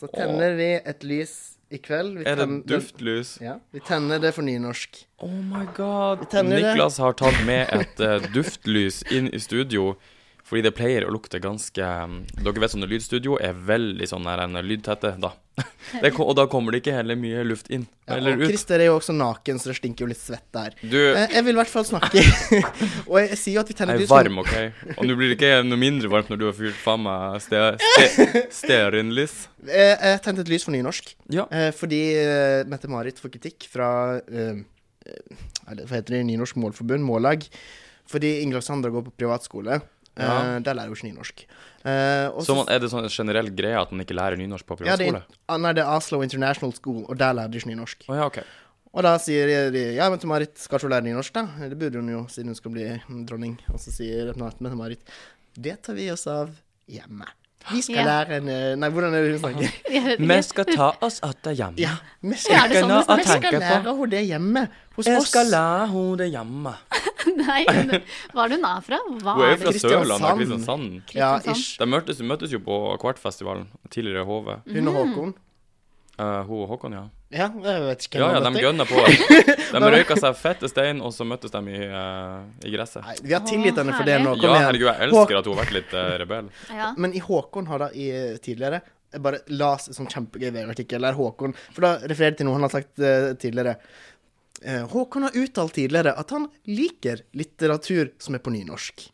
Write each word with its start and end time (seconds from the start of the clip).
Så 0.00 0.08
tenner 0.14 0.54
vi 0.56 0.68
et 0.80 1.02
lys 1.04 1.32
i 1.70 1.78
kveld. 1.78 2.16
Vi 2.18 2.24
Er 2.24 2.36
det 2.40 2.46
tenner- 2.46 2.62
duftlys? 2.66 3.34
Ja, 3.44 3.58
vi 3.72 3.80
tenner 3.84 4.18
det 4.22 4.32
for 4.34 4.42
nynorsk. 4.42 5.02
Oh 5.20 5.30
my 5.30 5.66
god. 5.76 6.24
Niklas 6.48 6.96
har 6.98 7.12
tatt 7.20 7.44
med 7.46 7.68
et 7.76 8.00
uh, 8.00 8.16
duftlys 8.34 9.02
inn 9.12 9.28
i 9.28 9.38
studio. 9.38 9.94
Fordi 10.50 10.64
det 10.66 10.72
pleier 10.74 11.04
å 11.06 11.12
lukte 11.14 11.38
ganske 11.38 11.78
um, 12.02 12.24
Dere 12.42 12.58
vet 12.58 12.72
sånne 12.72 12.88
lydstudio 12.90 13.36
er 13.38 13.54
veldig 13.54 14.08
sånn 14.10 14.24
her 14.26 14.40
en 14.42 14.56
lydtette, 14.66 15.12
da. 15.22 15.30
Det, 16.02 16.10
og 16.22 16.32
da 16.38 16.44
kommer 16.50 16.72
det 16.74 16.80
ikke 16.80 16.94
heller 16.96 17.16
mye 17.18 17.42
luft 17.44 17.68
inn 17.74 17.82
Ja, 18.08 18.16
eller 18.16 18.38
ut. 18.40 18.46
Christer 18.48 18.80
er 18.80 18.88
jo 18.88 18.96
også 18.98 19.12
naken, 19.14 19.58
så 19.60 19.70
det 19.70 19.76
stinker 19.78 20.04
jo 20.06 20.08
litt 20.10 20.20
svett 20.22 20.46
der. 20.54 20.74
Du 20.80 20.96
Eh, 20.98 21.26
Jeg 21.34 21.44
vil 21.46 21.54
i 21.54 21.58
hvert 21.60 21.70
fall 21.72 21.84
snakke. 21.86 22.22
og 23.10 23.14
jeg, 23.20 23.28
jeg 23.34 23.38
sier 23.40 23.54
jo 23.58 23.62
at 23.62 23.70
vi 23.72 23.76
tenner 23.78 24.00
er 24.00 24.10
varm, 24.10 24.38
OK? 24.42 24.54
Og 24.96 25.02
nå 25.08 25.16
blir 25.18 25.32
det 25.32 25.36
ikke 25.38 25.52
noe 25.66 25.80
mindre 25.80 26.10
varmt 26.12 26.30
når 26.32 26.40
du 26.40 26.46
har 26.48 26.56
fyrt 26.56 26.78
faen 26.80 27.04
meg 27.04 27.38
ste- 27.44 27.62
ste- 27.82 28.44
stearinlys. 28.60 29.36
Jeg, 29.68 29.94
Jeg 30.00 30.22
tente 30.26 30.44
et 30.46 30.52
lys 30.54 30.66
for 30.66 30.74
nynorsk. 30.76 31.12
Ja. 31.34 31.46
Eh, 31.52 31.70
fordi 31.76 32.00
eh, 32.22 32.64
Mette-Marit 32.70 33.20
får 33.22 33.34
kritikk 33.36 33.68
fra 33.70 33.90
eh, 34.26 34.62
eh, 35.06 35.46
eller, 35.70 35.84
Hva 35.86 35.98
heter 36.00 36.16
det? 36.18 36.24
Nynorsk 36.30 36.58
Målforbund, 36.62 37.04
Mållag. 37.06 37.46
Fordi 38.10 38.38
Ingrid 38.46 38.64
Sandra 38.66 38.90
går 38.94 39.06
på 39.10 39.16
privatskole. 39.22 39.80
Eh, 40.16 40.24
Ja. 40.24 40.58
Der 40.60 40.74
lærer 40.74 40.88
hun 40.90 40.96
ikke 40.96 41.10
nynorsk. 41.12 41.44
Uh, 41.80 42.42
Så 42.44 42.54
man, 42.54 42.66
er 42.68 42.78
det 42.82 42.90
sånn 42.92 43.06
generell 43.08 43.48
greie 43.56 43.78
at 43.80 43.92
man 43.92 44.02
ikke 44.04 44.14
lærer 44.18 44.36
nynorsk 44.36 44.66
på 44.66 44.76
ja, 44.84 44.96
det, 44.96 45.06
privatskole? 45.08 45.38
ah, 45.48 45.56
nei, 45.56 45.72
det 45.72 45.80
er 45.84 45.92
Oslo 45.96 46.20
International 46.22 46.74
School, 46.76 47.04
og 47.08 47.16
der 47.16 47.32
lærer 47.32 47.48
de 47.50 47.56
ikke 47.62 47.70
nynorsk. 47.70 48.04
Oh, 48.08 48.16
ja, 48.18 48.26
okay. 48.26 48.42
Og 48.92 49.04
da 49.06 49.14
sier 49.22 49.70
de 49.70 49.84
ja, 49.94 50.08
men 50.10 50.18
til 50.18 50.28
Marit, 50.28 50.58
skal 50.58 50.76
ikke 50.76 50.88
hun 50.88 50.92
lære 50.96 51.06
nynorsk, 51.06 51.32
da? 51.32 51.46
Det 51.70 51.78
burde 51.78 52.00
hun 52.02 52.08
jo, 52.10 52.24
siden 52.28 52.50
hun 52.50 52.58
skal 52.58 52.72
bli 52.74 52.88
dronning. 53.28 53.54
Og 53.72 53.78
så 53.80 53.94
sier 53.94 54.32
Mette-Marit 54.34 55.00
det 55.56 55.76
tar 55.82 55.94
vi 55.94 56.10
oss 56.10 56.26
av 56.30 56.50
hjemme. 56.90 57.26
Vi 57.70 57.82
skal 57.84 57.96
Ja. 58.00 58.04
lære 58.08 58.36
en 58.40 58.48
eh, 58.48 58.74
Nei, 58.80 58.88
hvordan 58.90 59.12
er 59.14 59.22
det 59.26 59.32
hun 59.34 59.40
snakker? 59.44 60.16
Vi 60.18 60.38
skal 60.42 60.64
ta 60.70 60.86
oss 61.04 61.20
atter 61.22 61.52
hjem. 61.58 61.74
Ja, 61.78 61.92
vi 62.24 62.34
skal, 62.40 62.70
det 62.72 62.80
sånn 62.80 62.94
vi 63.18 63.26
skal 63.28 63.58
lære 63.60 63.82
henne 63.84 64.08
det 64.14 64.22
hjemme. 64.30 64.62
Hos 64.96 65.06
Jeg 65.06 65.20
oss. 65.20 65.28
skal 65.28 65.46
lære 65.52 65.86
henne 65.92 66.16
det 66.22 66.30
hjemme. 66.32 66.72
Nei, 67.40 67.60
hva 68.32 68.44
er 68.46 68.48
det 68.48 68.56
hun 68.58 68.64
er 68.70 68.80
fra? 68.86 68.98
Hva 69.20 69.34
Hun 69.36 69.44
er 69.44 69.52
er 69.52 69.60
fra 69.60 69.72
det? 69.76 69.80
Sørlandet, 69.84 70.32
Kristiansand. 70.40 70.90
Kristiansand. 71.04 71.14
Ja, 71.14 71.30
ish. 71.52 71.76
De 71.78 71.86
møttes, 71.86 72.20
møttes 72.24 72.50
jo 72.56 72.60
på 72.64 72.80
Kvartfestivalen, 73.02 73.68
tidligere 73.92 74.24
HV. 74.24 74.50
Hun 74.74 74.88
og 74.90 74.94
Håkon. 75.02 75.34
Uh, 76.20 76.42
hun 76.48 76.62
og 76.64 76.68
Håkon, 76.74 76.96
ja. 76.96 77.04
Ja, 77.30 77.46
jeg 77.46 77.82
vet 77.86 78.04
ikke 78.08 78.18
Ja, 78.18 78.28
hvem 78.34 78.42
ja, 78.42 78.50
de 78.58 78.62
gønna 78.64 78.84
på. 78.90 79.02
De 79.70 79.90
røyka 79.94 80.16
seg 80.18 80.34
fette 80.34 80.66
stein, 80.70 80.98
og 81.06 81.12
så 81.14 81.22
møttes 81.28 81.52
de 81.54 81.60
i, 81.70 81.82
uh, 81.86 82.40
i 82.66 82.72
gresset. 82.74 83.04
Nei, 83.06 83.14
vi 83.22 83.34
har 83.36 83.44
tilgitt 83.46 83.76
henne 83.78 83.94
for 83.94 84.08
det 84.08 84.16
nå. 84.24 84.32
Kom 84.34 84.48
Ja, 84.48 84.54
igjen. 84.56 84.64
herregud, 84.66 84.88
jeg 84.90 85.06
elsker 85.06 85.38
at 85.38 85.46
hun 85.46 85.54
har 85.54 85.60
vært 85.62 85.76
litt 85.76 85.94
eh, 85.94 86.08
rebell. 86.24 86.48
Ja. 86.74 86.88
Men 86.98 87.14
i 87.14 87.22
Håkon 87.22 87.68
har 87.70 87.84
da 87.84 87.88
i 87.94 88.08
tidligere 88.42 88.80
Jeg 89.14 89.22
bare 89.22 89.40
las 89.60 89.86
en 89.90 89.94
sånn 90.00 90.10
kjempegøy 90.10 90.50
VG-artikkel 90.54 91.02
der 91.06 91.16
Håkon 91.18 91.54
For 91.74 91.82
da 91.86 91.92
refererer 92.02 92.30
jeg 92.34 92.40
til 92.42 92.46
noe 92.50 92.58
han 92.58 92.66
har 92.66 92.74
sagt 92.74 92.98
eh, 93.02 93.30
tidligere. 93.42 93.76
Eh, 94.62 94.82
Håkon 94.90 95.28
har 95.28 95.38
uttalt 95.38 95.74
tidligere 95.78 96.16
at 96.18 96.34
han 96.34 96.50
liker 96.66 97.22
litteratur 97.38 98.10
som 98.22 98.34
er 98.38 98.42
på 98.44 98.52
nynorsk. 98.54 99.06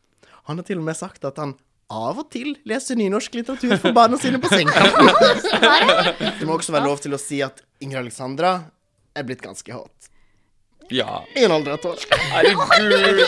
Han 0.48 0.61
har 0.61 0.67
til 0.69 0.81
og 0.81 0.89
med 0.89 0.97
sagt 0.98 1.25
at 1.28 1.37
han 1.42 1.53
av 1.92 2.19
og 2.19 2.31
til 2.34 2.56
leser 2.67 2.98
nynorsk 2.98 3.37
litteratur 3.39 3.77
for 3.79 3.95
barna 3.95 4.19
sine 4.19 4.41
på 4.42 4.51
sengekanten. 4.51 5.11
Det 6.41 6.47
må 6.47 6.56
også 6.59 6.75
være 6.75 6.89
lov 6.89 7.03
til 7.03 7.15
å 7.15 7.20
si 7.20 7.41
at 7.47 7.62
Ingrid 7.83 8.03
Alexandra 8.06 8.56
er 9.17 9.27
blitt 9.27 9.45
ganske 9.45 9.70
hot. 9.73 10.11
Ja. 10.91 11.23
I 11.34 11.47
en 11.47 11.55
alder 11.55 11.77
av 11.77 11.83
tolv. 11.83 12.03
Herregud. 12.33 13.27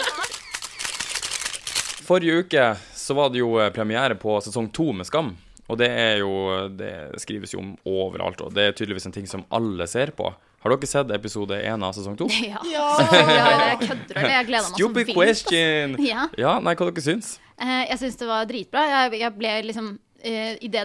Forrige 2.09 2.43
uke 2.43 2.67
så 2.97 3.15
var 3.19 3.31
det 3.33 3.43
jo 3.43 3.55
eh, 3.61 3.71
premiere 3.75 4.17
på 4.19 4.39
sesong 4.45 4.71
to 4.75 4.91
med 4.97 5.07
Skam. 5.09 5.35
Og 5.69 5.77
det 5.77 5.89
er 5.93 6.23
jo 6.23 6.31
Det 6.73 7.21
skrives 7.21 7.53
jo 7.53 7.61
om 7.61 7.75
overalt, 7.85 8.41
og 8.41 8.55
det 8.57 8.71
er 8.71 8.77
tydeligvis 8.77 9.07
en 9.11 9.15
ting 9.15 9.27
som 9.29 9.45
alle 9.53 9.87
ser 9.91 10.15
på. 10.17 10.31
Har 10.65 10.75
dere 10.75 10.89
sett 10.91 11.11
episode 11.15 11.59
én 11.61 11.85
av 11.85 11.93
sesong 11.95 12.17
to? 12.19 12.27
Ja. 12.43 12.63
ja. 12.67 12.87
jeg 13.13 13.77
kødder? 13.85 14.31
Jeg 14.33 14.47
gleder 14.49 14.65
meg 14.65 14.65
så 14.65 14.73
Stupid 14.75 15.13
question! 15.13 15.99
Ja. 16.03 16.25
Ja, 16.41 16.57
nei, 16.65 16.75
hva 16.75 16.89
dere 16.89 17.05
syns? 17.05 17.37
Eh, 17.37 17.48
Jeg 17.59 17.99
syns 17.99 18.21
det 18.21 18.29
var 18.29 18.47
dritbra. 18.49 18.85
Jeg, 18.87 19.19
jeg 19.23 19.35
ble 19.35 19.55
liksom 19.67 19.89
uh, 19.99 20.55
Idet 20.65 20.85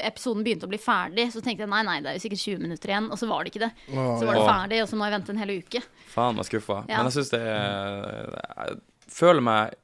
episoden 0.00 0.44
begynte 0.46 0.68
å 0.68 0.72
bli 0.72 0.80
ferdig, 0.80 1.28
så 1.34 1.42
tenkte 1.44 1.66
jeg 1.66 1.72
nei, 1.72 1.82
nei, 1.86 1.98
det 2.04 2.12
er 2.12 2.18
jo 2.18 2.24
sikkert 2.24 2.44
20 2.46 2.64
minutter 2.64 2.94
igjen. 2.94 3.10
Og 3.12 3.20
så 3.20 3.28
var 3.30 3.44
det 3.44 3.52
ikke 3.52 3.64
det. 3.66 3.70
Så 3.90 4.28
var 4.28 4.38
det 4.38 4.48
ferdig, 4.48 4.82
og 4.84 4.90
så 4.90 5.00
må 5.00 5.08
jeg 5.08 5.16
vente 5.18 5.34
en 5.34 5.42
hel 5.44 5.54
uke. 5.60 5.84
Faen 6.14 6.40
meg 6.40 6.48
skuffa. 6.48 6.82
Ja. 6.88 7.00
Men 7.00 7.10
jeg 7.10 7.18
syns 7.18 7.34
det 7.34 7.42
er 7.44 8.34
Jeg 8.38 8.80
føler 9.20 9.44
meg 9.44 9.76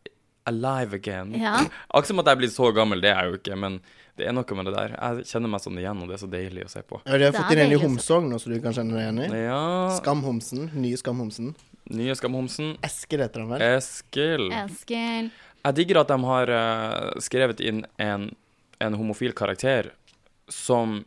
alive 0.47 0.97
again. 0.97 1.35
Ja. 1.35 1.59
Akkurat 1.89 2.07
som 2.13 2.23
at 2.23 2.31
jeg 2.31 2.39
er 2.39 2.43
blitt 2.45 2.57
så 2.57 2.73
gammel, 2.75 3.03
det 3.03 3.13
er 3.13 3.25
jeg 3.25 3.33
jo 3.33 3.41
ikke, 3.41 3.61
men 3.67 3.81
det 4.17 4.29
er 4.31 4.33
noe 4.33 4.57
med 4.57 4.69
det 4.71 4.75
der. 4.77 4.93
Jeg 4.97 5.27
kjenner 5.29 5.53
meg 5.53 5.63
sånn 5.65 5.81
igjen, 5.81 6.03
og 6.03 6.09
det 6.09 6.17
er 6.17 6.21
så 6.23 6.29
deilig 6.33 6.67
å 6.69 6.71
se 6.73 6.83
på. 6.87 7.01
Ja, 7.05 7.19
de 7.21 7.27
har 7.29 7.35
fått 7.37 7.51
er 7.51 7.59
inn 7.59 7.65
en 7.67 7.75
i 7.77 7.81
homse 7.83 8.21
nå, 8.25 8.39
så 8.41 8.53
du 8.53 8.57
kan 8.65 8.77
kjenne 8.77 8.97
deg 8.97 9.05
igjen 9.05 9.25
i. 9.27 9.43
Ja 9.43 9.65
Skamhomsen. 9.99 10.71
Nye 10.79 11.01
Skamhomsen. 11.01 11.51
Nye 11.93 12.17
Skamhomsen. 12.19 12.73
Eskil 12.87 13.23
heter 13.23 13.45
han 13.45 13.53
vel. 13.53 13.67
Eskil. 13.77 14.49
Eskil. 14.63 15.29
Jeg 15.67 15.75
digger 15.81 15.99
at 16.05 16.11
de 16.13 16.17
har 16.23 16.51
eh, 16.55 17.21
skrevet 17.25 17.61
inn 17.67 17.83
en, 18.03 18.29
en 18.83 18.95
homofil 18.99 19.35
karakter 19.35 19.91
som 20.53 21.01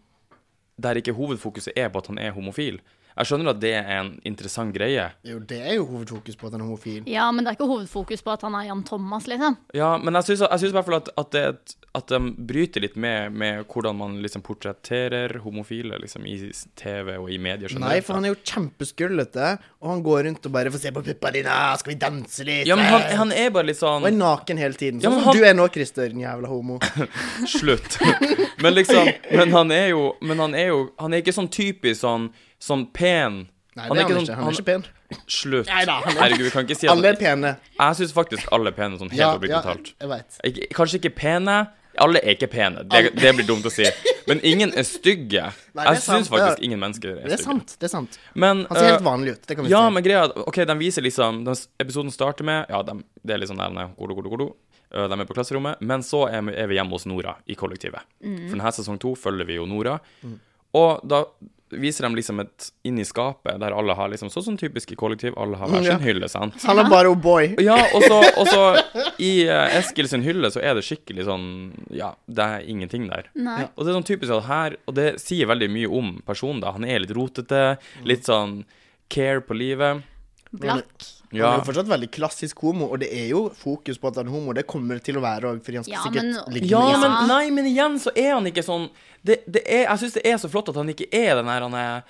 Der 0.80 0.96
ikke 1.00 1.14
hovedfokuset 1.16 1.76
er 1.80 1.90
på 1.92 2.00
at 2.00 2.08
han 2.12 2.20
er 2.24 2.32
homofil. 2.36 2.78
Jeg 3.20 3.28
skjønner 3.28 3.50
at 3.52 3.58
det 3.60 3.72
er 3.76 3.88
en 3.98 4.14
interessant 4.24 4.72
greie. 4.76 5.10
Jo, 5.28 5.40
det 5.44 5.58
er 5.60 5.74
jo 5.76 5.84
hovedfokus 5.90 6.38
på 6.40 6.48
at 6.48 6.54
han 6.56 6.62
er 6.64 6.70
homofil. 6.70 7.02
Ja, 7.10 7.26
men 7.36 7.44
det 7.44 7.52
er 7.52 7.58
ikke 7.58 7.68
hovedfokus 7.68 8.22
på 8.24 8.32
at 8.32 8.46
han 8.48 8.56
er 8.56 8.70
Jan 8.70 8.84
Thomas, 8.88 9.28
liksom. 9.28 9.58
Ja, 9.76 9.90
men 10.00 10.16
jeg 10.16 10.24
syns, 10.30 10.46
jeg 10.46 10.62
syns 10.62 10.72
i 10.72 10.78
hvert 10.78 10.88
fall 10.88 11.00
at, 11.02 11.10
at, 11.20 11.32
det, 11.36 11.42
er 11.42 11.50
et- 11.58 11.76
at 11.98 12.06
de 12.12 12.18
bryter 12.46 12.84
litt 12.84 12.96
med, 13.02 13.32
med 13.34 13.64
hvordan 13.66 13.96
man 13.98 14.12
liksom 14.22 14.44
portretterer 14.46 15.40
homofile 15.42 15.98
liksom, 16.00 16.26
i 16.30 16.52
TV 16.78 17.16
og 17.18 17.32
i 17.34 17.40
medier 17.42 17.74
Nei, 17.82 17.96
for 18.06 18.14
han 18.20 18.28
er 18.28 18.36
jo 18.36 18.38
kjempeskullete, 18.46 19.48
og 19.82 19.90
han 19.90 20.04
går 20.06 20.24
rundt 20.28 20.46
og 20.46 20.54
bare 20.54 20.70
får 20.74 20.84
se 20.84 20.92
på 20.94 21.02
puppa 21.08 21.32
dine, 21.34 21.56
skal 21.82 21.94
vi 21.94 21.98
danse 22.04 22.46
litt? 22.46 22.68
Ja, 22.70 22.78
men 22.78 22.86
han, 22.86 23.08
han 23.24 23.34
er 23.34 23.50
bare 23.56 23.72
litt 23.72 23.80
sånn 23.82 24.06
Og 24.06 24.10
er 24.12 24.16
naken 24.20 24.62
hele 24.62 24.78
tiden. 24.78 25.02
Ja, 25.02 25.10
Sånn 25.10 25.18
som 25.18 25.32
han- 25.32 25.40
du 25.42 25.48
er 25.50 25.58
nå, 25.58 25.66
Christer, 25.74 26.10
din 26.14 26.22
jævla 26.22 26.52
homo. 26.52 26.78
Slutt. 27.58 27.98
men 28.62 28.74
liksom 28.78 29.10
Men 29.32 29.52
han 29.58 29.72
er 29.72 29.88
jo 29.96 30.14
Men 30.22 30.40
han 30.46 30.54
er 30.56 30.68
jo 30.74 30.80
Han 31.00 31.14
er 31.14 31.22
ikke 31.24 31.34
sånn 31.36 31.50
typisk 31.52 32.02
sånn 32.04 32.30
Sånn 32.60 32.86
pen. 32.94 33.48
Nei, 33.80 33.86
det 33.88 34.02
er 34.02 34.10
han 34.10 34.18
ikke. 34.22 34.36
Han 34.36 34.48
er 34.50 34.56
ikke 34.58 34.66
pen. 34.68 34.82
Slutt. 35.32 35.70
Neida, 35.72 35.94
han 36.04 36.12
er- 36.18 36.22
Herregud, 36.26 36.44
vi 36.50 36.50
kan 36.52 36.66
ikke 36.68 36.76
si 36.76 36.88
at 36.90 36.92
Alle 36.92 37.14
er 37.14 37.20
pene. 37.22 37.52
Jeg 37.80 37.96
syns 38.02 38.12
faktisk 38.14 38.50
alle 38.52 38.74
er 38.74 38.76
pene, 38.76 39.00
sånn 39.00 39.10
helt 39.14 39.22
Ja, 39.22 39.30
oppriktig 39.38 39.56
ja, 39.56 39.62
talt. 39.64 39.94
jeg 39.96 40.10
vet. 40.12 40.74
Kanskje 40.76 41.00
ikke 41.00 41.14
pene. 41.16 41.56
Alle 42.00 42.22
er 42.24 42.36
ikke 42.38 42.48
pene. 42.52 42.84
Det, 42.90 43.02
det 43.18 43.32
blir 43.38 43.48
dumt 43.48 43.66
å 43.68 43.72
si. 43.74 43.86
Men 44.30 44.40
ingen 44.46 44.72
er 44.78 44.86
stygge. 44.88 45.50
Nei, 45.78 45.84
er 45.86 45.98
jeg 45.98 46.04
syns 46.06 46.30
faktisk 46.32 46.64
ingen 46.66 46.80
mennesker 46.82 47.12
er 47.12 47.22
Det 47.24 47.36
er 47.36 47.42
stygge. 47.42 47.48
sant. 47.50 47.76
det 47.80 47.88
er 47.90 47.94
sant 47.94 48.18
Men 48.36 48.66
Han 48.70 48.78
ser 48.80 48.90
helt 48.92 49.02
øh, 49.02 49.08
vanlig 49.10 49.36
ut. 49.38 49.44
Det 49.50 49.56
kan 49.58 49.66
vi 49.68 49.72
Ja, 49.74 49.84
si. 49.88 49.94
men 49.98 50.06
greia 50.06 50.24
OK, 50.46 50.60
de 50.70 50.76
viser 50.80 51.06
liksom 51.06 51.44
de, 51.48 51.56
Episoden 51.84 52.12
starter 52.14 52.48
med 52.48 52.66
Ja, 52.70 52.82
de, 52.88 52.98
det 53.24 53.36
er 53.36 53.42
liksom 53.44 53.58
der 53.62 53.74
nei, 53.76 53.88
godo, 53.98 54.16
godo, 54.20 54.30
godo. 54.34 54.50
Øh, 54.94 55.08
De 55.12 55.20
er 55.22 55.30
på 55.30 55.38
klasserommet. 55.38 55.82
Men 55.82 56.02
så 56.06 56.26
er 56.30 56.42
vi, 56.48 56.56
er 56.58 56.68
vi 56.72 56.78
hjemme 56.80 56.96
hos 56.98 57.06
Nora 57.10 57.36
i 57.48 57.56
kollektivet. 57.60 58.02
For 58.22 58.56
denne 58.58 58.72
sesong 58.80 59.00
to 59.02 59.16
følger 59.20 59.46
vi 59.50 59.58
jo 59.60 59.66
Nora. 59.70 59.98
Og 60.78 61.02
da 61.10 61.24
viser 61.72 62.04
dem 62.08 62.16
liksom 62.18 62.40
et 62.44 62.70
inn 62.88 62.98
i 63.00 63.06
skapet 63.06 63.60
der 63.62 63.76
alle 63.78 63.94
har 63.98 64.10
liksom 64.10 64.30
Sånn 64.34 64.44
som 64.46 64.58
typisk 64.58 64.92
i 64.92 64.98
kollektiv, 65.00 65.36
alle 65.38 65.58
har 65.60 65.68
hver 65.70 65.84
Ja. 65.86 65.98
sin 65.98 66.06
hylle, 66.08 66.30
sant? 66.30 66.58
Han 66.66 66.80
er 66.82 66.90
bare 66.90 67.12
O'boy. 67.14 67.56
Ja, 67.62 67.78
og 67.94 68.04
så, 68.04 68.20
og 68.42 68.48
så 68.50 68.64
i 69.30 69.46
uh, 69.50 69.68
Eskil 69.78 70.08
sin 70.10 70.24
hylle 70.26 70.50
så 70.52 70.62
er 70.64 70.76
det 70.80 70.86
skikkelig 70.88 71.26
sånn 71.30 71.48
Ja, 71.94 72.14
det 72.28 72.46
er 72.46 72.66
ingenting 72.70 73.08
der. 73.10 73.30
Nei. 73.36 73.68
Og 73.76 73.86
det 73.86 73.92
er 73.94 74.00
sånn 74.00 74.08
typisk 74.10 74.34
at 74.38 74.48
her 74.50 74.78
Og 74.88 74.96
det 74.98 75.10
sier 75.22 75.50
veldig 75.50 75.70
mye 75.70 75.90
om 76.02 76.16
personen, 76.26 76.62
da. 76.64 76.72
Han 76.76 76.86
er 76.86 77.00
litt 77.06 77.14
rotete, 77.16 77.78
litt 78.06 78.26
sånn 78.26 78.64
care 79.10 79.42
på 79.42 79.56
livet. 79.58 80.04
Blakk. 80.52 80.88
Han 81.32 81.42
er 81.42 81.58
jo 81.60 81.66
fortsatt 81.68 81.86
veldig 81.92 82.08
klassisk 82.12 82.58
homo, 82.66 82.88
og 82.90 83.00
det 83.04 83.12
er 83.14 83.28
jo 83.30 83.50
fokus 83.54 84.00
på 84.02 84.08
at 84.10 84.16
han 84.16 84.28
er 84.28 84.32
homo. 84.34 84.54
Det 84.54 84.66
kommer 84.66 84.96
det 84.98 85.04
til 85.06 85.16
å 85.20 85.22
være 85.22 85.52
òg, 85.52 85.60
fordi 85.62 85.76
han 85.78 85.84
skal 85.84 85.94
Ja, 85.94 86.02
sikkert 86.08 86.24
men- 86.24 86.54
ligge 86.56 86.70
Ja, 86.70 86.80
med 86.80 86.96
Ja. 87.04 87.10
men 87.20 87.28
nei, 87.28 87.50
men 87.52 87.66
igjen 87.66 88.00
så 88.00 88.10
er 88.18 88.34
han 88.34 88.46
ikke 88.46 88.64
sånn 88.66 88.90
det, 89.24 89.44
det 89.52 89.62
er, 89.68 89.84
Jeg 89.90 90.00
syns 90.00 90.14
det 90.14 90.26
er 90.26 90.38
så 90.38 90.50
flott 90.50 90.70
at 90.70 90.76
han 90.76 90.88
ikke 90.90 91.06
er 91.14 91.36
den 91.36 91.46
her 91.46 91.62
han 91.62 91.74
er 91.76 92.04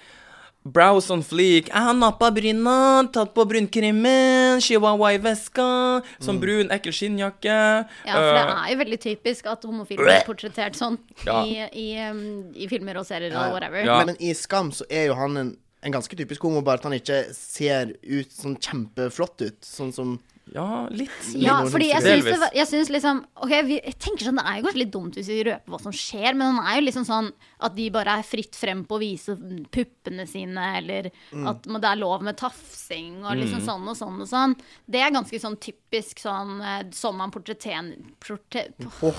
Brows 0.65 1.09
on 1.09 1.21
fleek. 1.23 1.67
Jeg 1.67 1.73
har 1.81 1.93
nappa 1.93 2.29
bryna, 2.31 3.09
tatt 3.11 3.33
på 3.33 3.45
brunkrimmen, 3.47 4.59
chihuahua 4.61 5.13
i 5.15 5.17
veska, 5.17 6.03
sånn 6.19 6.39
brun, 6.39 6.67
ekkel 6.69 6.91
skinnjakke. 6.91 7.87
Ja, 8.05 8.13
for 8.13 8.33
det 8.35 8.43
øh, 8.43 8.67
er 8.67 8.69
jo 8.73 8.77
veldig 8.83 8.99
typisk 8.99 9.47
at 9.47 9.63
homofile 9.63 9.97
blir 10.03 10.25
portrettert 10.27 10.75
sånn 10.75 10.97
Ja. 11.25 11.43
i, 11.43 11.69
i, 11.73 12.09
um, 12.09 12.51
i 12.55 12.67
filmer 12.67 12.97
og 12.99 13.05
serier 13.07 13.31
Ja. 13.31 13.47
og 13.47 13.53
whatever. 13.53 13.83
Ja. 13.85 14.03
Men 14.05 14.17
i 14.19 14.33
Skam 14.33 14.71
så 14.71 14.83
er 14.91 15.07
jo 15.07 15.15
han 15.15 15.37
en, 15.37 15.57
en 15.81 15.91
ganske 15.95 16.15
typisk 16.19 16.41
homo, 16.43 16.61
bare 16.61 16.81
at 16.81 16.83
han 16.89 16.93
ikke 16.97 17.21
ser 17.35 17.93
ut 18.03 18.31
sånn 18.35 18.57
kjempeflott 18.59 19.41
ut. 19.47 19.61
Sånn 19.63 19.93
som 19.95 20.17
ja, 20.49 20.87
litt. 20.89 21.11
Ja, 21.37 21.59
fordi 21.69 21.91
jeg 21.91 22.01
syns, 22.01 22.25
det, 22.25 22.37
var- 22.41 22.55
jeg 22.57 22.65
syns 22.65 22.89
liksom 22.89 23.19
Ok, 23.37 23.51
vi, 23.67 23.75
jeg 23.85 23.93
tenker 24.01 24.25
sånn, 24.25 24.39
Det 24.39 24.45
er 24.49 24.55
jo 24.57 24.63
kanskje 24.65 24.79
litt 24.81 24.91
dumt 24.95 25.13
hvis 25.19 25.27
vi 25.29 25.43
røper 25.45 25.69
hva 25.69 25.79
som 25.83 25.93
skjer, 25.93 26.33
men 26.33 26.55
han 26.57 26.65
er 26.65 26.79
jo 26.79 26.85
liksom 26.87 27.05
sånn 27.05 27.27
at 27.61 27.75
de 27.77 27.85
bare 27.93 28.15
er 28.17 28.25
fritt 28.25 28.57
frem 28.57 28.81
på 28.89 28.97
å 28.97 28.99
vise 29.03 29.35
puppene 29.69 30.25
sine, 30.27 30.65
eller 30.79 31.11
Mm. 31.31 31.47
at 31.51 31.61
det 31.69 31.91
er 31.91 32.01
lov 32.01 32.23
med 32.25 32.35
tafsing 32.41 33.21
og 33.23 33.37
liksom 33.37 33.61
sånn 33.61 33.87
og 33.87 33.95
sånn 33.95 34.19
og 34.25 34.27
sånn. 34.27 34.55
Det 34.89 34.99
er 35.05 35.11
ganske 35.13 35.37
sånn 35.39 35.59
typisk 35.61 36.17
sånn 36.25 36.57
sånn 36.97 37.15
man 37.21 37.29
portretterer 37.29 37.93
portre, 38.19 38.73
Po- 38.99 39.13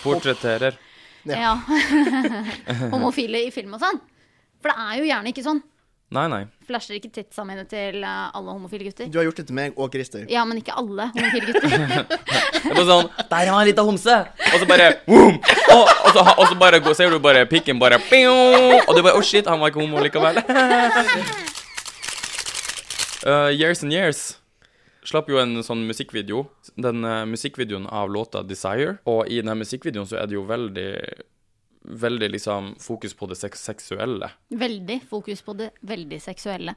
Portretterer. 0.00 0.78
Ja. 1.28 1.58
Homofile 2.90 3.44
i 3.46 3.50
film 3.52 3.74
og 3.76 3.82
sånn. 3.84 4.00
For 4.60 4.72
det 4.72 4.78
er 4.80 4.96
jo 5.00 5.08
gjerne 5.10 5.32
ikke 5.32 5.44
sånn. 5.44 5.60
Nei, 6.10 6.24
nei. 6.26 6.40
Flasher 6.66 6.96
ikke 6.96 7.08
titsa 7.14 7.44
mine 7.46 7.62
til 7.70 8.00
eh, 8.02 8.30
alle 8.34 8.50
homofile 8.50 8.88
gutter. 8.88 9.06
Du 9.06 9.18
har 9.20 9.28
gjort 9.28 9.36
det 9.38 9.44
til 9.46 9.54
meg 9.54 9.76
og 9.78 9.92
Christer. 9.94 10.24
Ja, 10.30 10.42
men 10.48 10.58
ikke 10.58 10.74
alle 10.74 11.06
homofile 11.14 11.52
gutter. 11.52 11.70
Det 12.60 12.66
er 12.66 12.74
bare 12.76 12.86
sånn 12.88 13.06
Der 13.30 13.50
var 13.54 13.60
en 13.62 13.68
liten 13.70 13.86
homse! 13.86 14.16
Og 14.50 14.56
så 14.60 14.66
bare 14.68 14.88
boom! 15.06 15.38
Og, 15.38 15.84
og, 15.86 16.10
så, 16.16 16.24
og 16.34 16.42
så 16.50 16.58
bare 16.60 16.80
går- 16.82 16.96
ser 16.98 17.14
du 17.14 17.20
bare 17.22 17.46
pikken 17.48 17.78
bare 17.80 18.00
pio, 18.10 18.34
Og 18.82 18.90
du 18.98 19.00
bare 19.06 19.14
Oh 19.16 19.22
shit, 19.24 19.46
han 19.48 19.62
var 19.62 19.70
ikke 19.72 19.80
homo 19.84 20.02
likevel. 20.02 20.42
Uh, 23.24 23.48
years 23.60 23.82
and 23.86 23.94
Years 23.94 24.20
slapp 25.06 25.30
jo 25.32 25.38
en 25.40 25.62
sånn 25.64 25.86
musikkvideo. 25.88 26.42
Den 26.76 27.00
uh, 27.06 27.22
musikkvideoen 27.30 27.86
av 27.88 28.10
låta 28.12 28.42
'Desire'. 28.44 28.98
Og 29.08 29.30
i 29.32 29.40
den 29.40 29.56
musikkvideoen 29.62 30.06
så 30.10 30.18
er 30.20 30.28
det 30.28 30.36
jo 30.36 30.44
veldig 30.50 30.90
Veldig 31.84 32.30
liksom 32.34 32.74
fokus 32.78 33.14
på 33.16 33.26
det 33.30 33.38
seksuelle. 33.40 34.28
Veldig 34.52 35.00
fokus 35.08 35.40
på 35.42 35.54
det 35.56 35.70
veldig 35.88 36.20
seksuelle. 36.20 36.74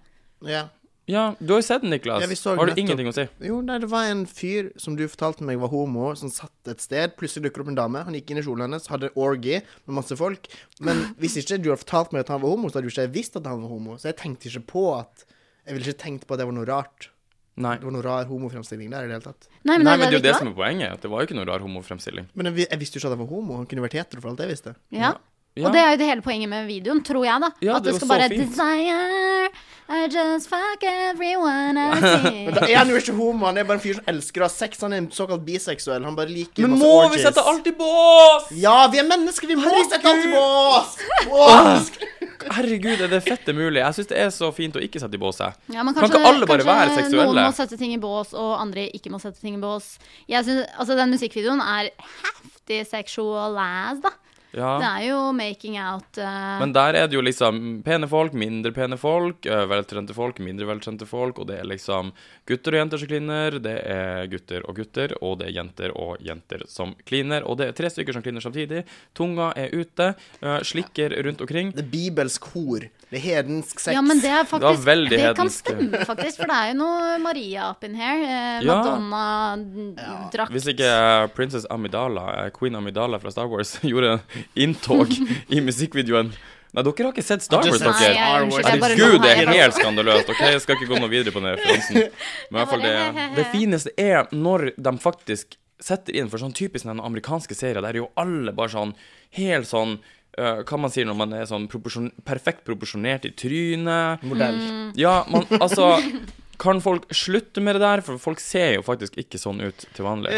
Ja. 0.48 0.70
Ja, 1.06 1.36
du 1.44 1.50
har 1.52 1.60
jo 1.60 1.66
sett 1.68 1.82
den, 1.84 1.92
Niklas. 1.92 2.24
Ja, 2.24 2.28
har 2.56 2.66
du 2.66 2.72
nettopp- 2.72 2.80
ingenting 2.80 3.08
å 3.10 3.14
si? 3.14 3.26
Jo, 3.44 3.58
nei, 3.60 3.76
det 3.84 3.90
var 3.92 4.06
en 4.08 4.22
fyr 4.26 4.70
som 4.80 4.96
du 4.96 5.04
fortalte 5.12 5.44
meg 5.44 5.60
var 5.60 5.68
homo, 5.68 6.14
som 6.16 6.30
satt 6.32 6.70
et 6.72 6.80
sted. 6.80 7.18
Plutselig 7.20 7.50
dukker 7.50 7.60
opp 7.66 7.68
en 7.74 7.76
dame. 7.76 8.04
Han 8.08 8.14
gikk 8.16 8.32
inn 8.32 8.38
i 8.40 8.42
kjolen 8.46 8.62
hennes, 8.70 8.88
hadde 8.88 9.10
orgy 9.20 9.58
med 9.86 9.96
masse 10.00 10.16
folk. 10.16 10.48
Men 10.80 11.04
hvis 11.20 11.36
ikke 11.44 11.60
du 11.62 11.72
hadde 11.74 11.84
fortalt 11.84 12.14
meg 12.16 12.22
at 12.24 12.30
han 12.32 12.40
var 12.40 12.50
homo, 12.56 12.70
så 12.72 12.80
hadde 12.80 12.88
du 12.88 12.94
ikke 12.96 13.12
visst 13.12 13.36
at 13.36 13.46
han 13.52 13.60
var 13.66 13.68
homo. 13.76 13.98
Så 14.00 14.08
jeg 14.14 14.16
tenkte 14.24 14.48
ikke 14.48 14.66
på 14.72 14.86
at 15.02 15.26
Jeg 15.66 15.76
ville 15.78 15.88
ikke 15.94 16.04
tenkt 16.04 16.26
på 16.28 16.34
at 16.36 16.40
det 16.40 16.46
var 16.48 16.56
noe 16.56 16.66
rart. 16.68 17.10
Nei. 17.56 17.76
Det 17.78 17.86
var 17.86 17.94
noe 17.94 18.06
rar 18.06 18.26
homofremstilling 18.30 18.90
der 18.90 19.06
i 19.06 19.12
det 19.12 19.20
hele 19.20 19.28
tatt. 19.28 19.46
Nei, 19.62 19.78
men, 19.78 19.86
Nei, 19.86 19.94
det, 19.94 20.00
men 20.00 20.00
det 20.00 20.08
er 20.08 20.18
jo 20.18 20.24
det 20.24 20.32
det 20.32 20.40
som 20.40 20.50
er 20.50 20.56
poenget. 20.58 20.96
At 20.98 21.06
det 21.06 21.12
var 21.12 21.22
jo 21.22 21.30
ikke 21.30 21.38
noe 21.38 21.50
rar 21.52 21.62
homofremstilling. 21.62 22.32
Men 22.34 22.50
jeg, 22.50 22.66
jeg 22.66 22.82
visste 22.82 22.98
jo 22.98 23.04
ikke 23.04 23.12
at 23.12 23.18
han 23.18 23.22
var 23.22 23.30
homo. 23.36 23.60
Han 23.62 23.70
kunne 23.70 23.86
vært 23.86 24.00
hetero 24.00 24.24
for 24.24 24.34
alt 24.34 24.42
jeg 24.42 24.54
visste. 24.56 24.74
Ja. 24.90 25.14
Ja. 25.54 25.68
Og 25.68 25.76
det 25.76 25.82
er 25.84 25.92
jo 25.94 25.98
det 26.02 26.06
hele 26.10 26.24
poenget 26.26 26.50
med 26.50 26.66
videoen, 26.66 27.04
tror 27.06 27.28
jeg, 27.28 27.38
da. 27.44 27.52
Ja, 27.62 27.76
at 27.78 27.86
det 27.86 27.92
det 27.94 28.00
skal 28.00 28.10
bare 28.10 28.30
fint. 28.32 28.56
Desire, 28.56 29.52
I 29.94 30.08
just 30.10 30.50
fuck 30.50 30.82
everyone 30.90 31.78
I 31.78 32.00
see. 32.02 32.40
Men 32.48 32.56
da 32.56 32.64
er 32.66 32.80
han 32.80 32.90
jo 32.90 32.98
ikke 32.98 33.14
homo. 33.14 33.46
Han 33.46 33.60
er 33.62 33.68
bare 33.70 33.78
en 33.78 33.84
fyr 33.84 34.00
som 34.00 34.10
elsker 34.10 34.42
å 34.42 34.48
ha 34.48 34.50
sex. 34.50 34.82
Han 34.82 34.96
er 34.98 35.04
en 35.04 35.12
såkalt 35.14 35.46
biseksuell. 35.46 36.02
Han 36.08 36.18
bare 36.18 36.34
liker 36.34 36.66
Men 36.66 36.74
masse 36.74 36.90
må 36.90 37.12
vi 37.14 37.22
sette 37.22 37.44
alt 37.54 37.70
i 37.70 37.76
bås?! 37.78 38.50
Ja, 38.64 38.80
vi 38.90 39.04
er 39.04 39.06
mennesker! 39.06 39.54
Vi 39.54 39.60
må 39.62 39.84
sette 39.92 40.10
alt 40.10 40.26
i 40.26 40.34
bås! 40.34 40.98
Bås! 41.30 41.94
Herregud, 42.52 43.02
er 43.06 43.12
det 43.12 43.22
fette 43.26 43.54
mulig? 43.56 43.80
Jeg 43.82 43.98
syns 43.98 44.10
det 44.10 44.18
er 44.20 44.32
så 44.34 44.50
fint 44.56 44.76
å 44.76 44.82
ikke 44.84 45.02
sette 45.02 45.18
i 45.18 45.22
båset. 45.22 45.60
Ja, 45.74 45.84
men 45.86 45.96
Kan 45.98 46.10
ikke 46.10 46.24
alle 46.28 46.50
bare 46.50 46.66
være 46.68 46.96
seksuelle? 46.98 47.32
Noen 47.34 47.52
må 47.52 47.56
sette 47.58 47.78
ting 47.80 47.94
i 47.96 48.02
bås, 48.02 48.34
og 48.38 48.56
andre 48.60 48.88
ikke 48.96 49.12
må 49.14 49.22
sette 49.24 49.40
ting 49.42 49.56
i 49.58 49.62
bås. 49.64 49.96
Jeg 50.32 50.46
synes, 50.48 50.68
altså 50.78 50.98
Den 51.00 51.14
musikkvideoen 51.16 51.64
er 51.64 51.90
heftig 52.04 52.84
sexualized, 52.92 54.04
da. 54.08 54.14
Det 54.54 54.86
er 54.86 55.06
jo 55.08 55.20
making 55.34 55.80
out 55.82 56.20
uh... 56.22 56.60
Men 56.62 56.74
der 56.76 57.00
er 57.00 57.08
det 57.10 57.18
jo 57.18 57.24
liksom 57.26 57.82
pene 57.86 58.06
folk, 58.10 58.36
mindre 58.38 58.70
pene 58.76 59.00
folk, 59.02 59.48
øh, 59.50 59.64
veltrente 59.72 60.14
folk, 60.14 60.42
mindre 60.46 60.68
veltrente 60.70 61.08
folk, 61.10 61.42
og 61.42 61.50
det 61.50 61.58
er 61.58 61.70
liksom 61.70 62.12
gutter 62.50 62.76
og 62.76 62.84
jenter 62.84 63.02
som 63.02 63.10
kliner, 63.10 63.58
det 63.64 63.76
er 63.82 64.30
gutter 64.30 64.68
og 64.70 64.78
gutter, 64.78 65.16
og 65.26 65.40
det 65.42 65.50
er 65.50 65.56
jenter 65.58 65.96
og 65.98 66.22
jenter 66.22 66.68
som 66.70 66.94
kliner, 67.10 67.48
og 67.50 67.58
det 67.58 67.72
er 67.72 67.78
tre 67.80 67.90
stykker 67.90 68.14
som 68.14 68.26
kliner 68.26 68.46
samtidig. 68.46 68.84
Tunga 69.18 69.50
er 69.58 69.74
ute, 69.74 70.12
uh, 70.44 70.60
slikker 70.62 71.18
rundt 71.26 71.42
omkring. 71.42 71.74
Det 71.74 71.88
er 71.88 71.94
bibelsk 71.98 72.54
hor. 72.54 72.86
Det 73.14 73.20
er 73.20 73.26
hedensk 73.28 73.78
sex. 73.78 73.94
Ja, 73.94 74.02
men 74.02 74.18
det 74.24 74.30
er 74.34 74.42
Det 74.42 74.50
faktisk 74.50 74.86
veldig 74.88 75.18
Det 75.20 75.34
kan 75.38 75.50
stemme, 75.54 76.00
faktisk. 76.02 76.40
For 76.40 76.50
det 76.50 76.56
er 76.58 76.72
jo 76.72 76.78
noe 76.80 77.18
Maria 77.22 77.68
up 77.70 77.84
in 77.86 77.94
here. 77.94 78.24
Eh, 78.26 78.64
Madonna-drakt. 78.66 80.50
Hvis 80.56 80.66
ikke 80.72 80.88
Princess 81.38 81.68
Amidala, 81.70 82.24
eh, 82.46 82.50
Queen 82.56 82.74
Amidala 82.76 83.20
fra 83.22 83.30
Star 83.30 83.46
Wars, 83.52 83.76
gjorde 83.92 84.16
inntog 84.56 85.14
i 85.14 85.62
musikkvideoen 85.62 86.34
Nei, 86.74 86.82
dere 86.82 87.06
har 87.06 87.12
ikke 87.14 87.22
sett 87.22 87.44
Star 87.46 87.62
Wars, 87.62 87.84
dere? 87.86 88.16
Herregud, 88.66 89.20
det 89.22 89.30
er 89.30 89.52
helt 89.52 89.76
skandaløst. 89.78 90.32
Ok, 90.34 90.40
Jeg 90.42 90.64
skal 90.64 90.80
ikke 90.80 90.88
gå 90.90 90.98
noe 91.04 91.12
videre 91.12 91.30
på 91.36 91.44
den 91.44 91.54
referansen. 91.54 92.00
Men 92.50 92.56
i 92.56 92.64
hvert 92.64 92.72
fall 92.72 92.82
det, 92.82 93.28
det 93.36 93.46
fineste 93.52 93.94
er 93.94 94.26
når 94.34 94.72
de 94.74 94.96
faktisk 95.04 95.54
setter 95.84 96.18
inn 96.18 96.32
For 96.32 96.42
sånn 96.42 96.56
typisk 96.56 96.88
den 96.88 97.02
amerikanske 97.04 97.54
serien, 97.54 97.84
der 97.84 97.94
er 97.94 98.02
jo 98.02 98.10
alle 98.18 98.56
bare 98.58 98.74
sånn 98.74 98.96
helt 99.38 99.70
sånn 99.70 100.00
øh, 100.40 100.62
hva 100.68 100.80
man 100.80 100.94
sier 100.94 101.08
når 101.10 101.18
man 101.20 101.36
er 101.38 101.48
sånn 101.50 101.68
proporsjon, 101.72 102.12
perfekt 102.26 102.64
proporsjonert 102.68 103.28
i 103.30 103.34
trynet. 103.38 104.24
Modell. 104.28 104.60
Mm. 104.60 104.88
Ja, 105.00 105.22
man, 105.30 105.48
altså 105.60 105.98
Kan 106.64 106.80
folk 106.86 107.08
slutte 107.12 107.60
med 107.66 107.76
det 107.76 107.82
der? 107.84 108.04
For 108.06 108.22
folk 108.22 108.40
ser 108.40 108.76
jo 108.78 108.84
faktisk 108.86 109.18
ikke 109.20 109.40
sånn 109.42 109.60
ut 109.66 109.88
til 109.98 110.06
vanlig. 110.06 110.38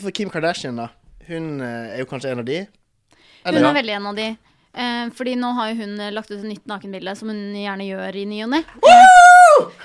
For 0.00 0.10
Kim 0.16 0.32
Kardashian, 0.32 0.80
da. 0.80 0.88
Hun 1.28 1.60
eh, 1.60 1.94
er 1.94 2.00
jo 2.00 2.08
kanskje 2.08 2.32
en 2.32 2.42
av 2.42 2.48
de? 2.48 2.62
Hun 3.44 3.58
er 3.60 3.76
veldig 3.76 3.96
en 3.98 4.08
av 4.10 4.16
de. 4.18 4.28
Eh, 4.78 5.04
fordi 5.16 5.36
nå 5.38 5.52
har 5.56 5.72
jo 5.72 5.82
hun 5.82 6.00
eh, 6.00 6.12
lagt 6.14 6.32
ut 6.32 6.38
et 6.38 6.48
nytt 6.48 6.66
nakenbilde, 6.70 7.14
som 7.18 7.30
hun 7.32 7.56
gjerne 7.56 7.88
gjør 7.88 8.18
i 8.20 8.24
ny 8.28 8.42
og 8.46 8.52
ne. 8.56 8.62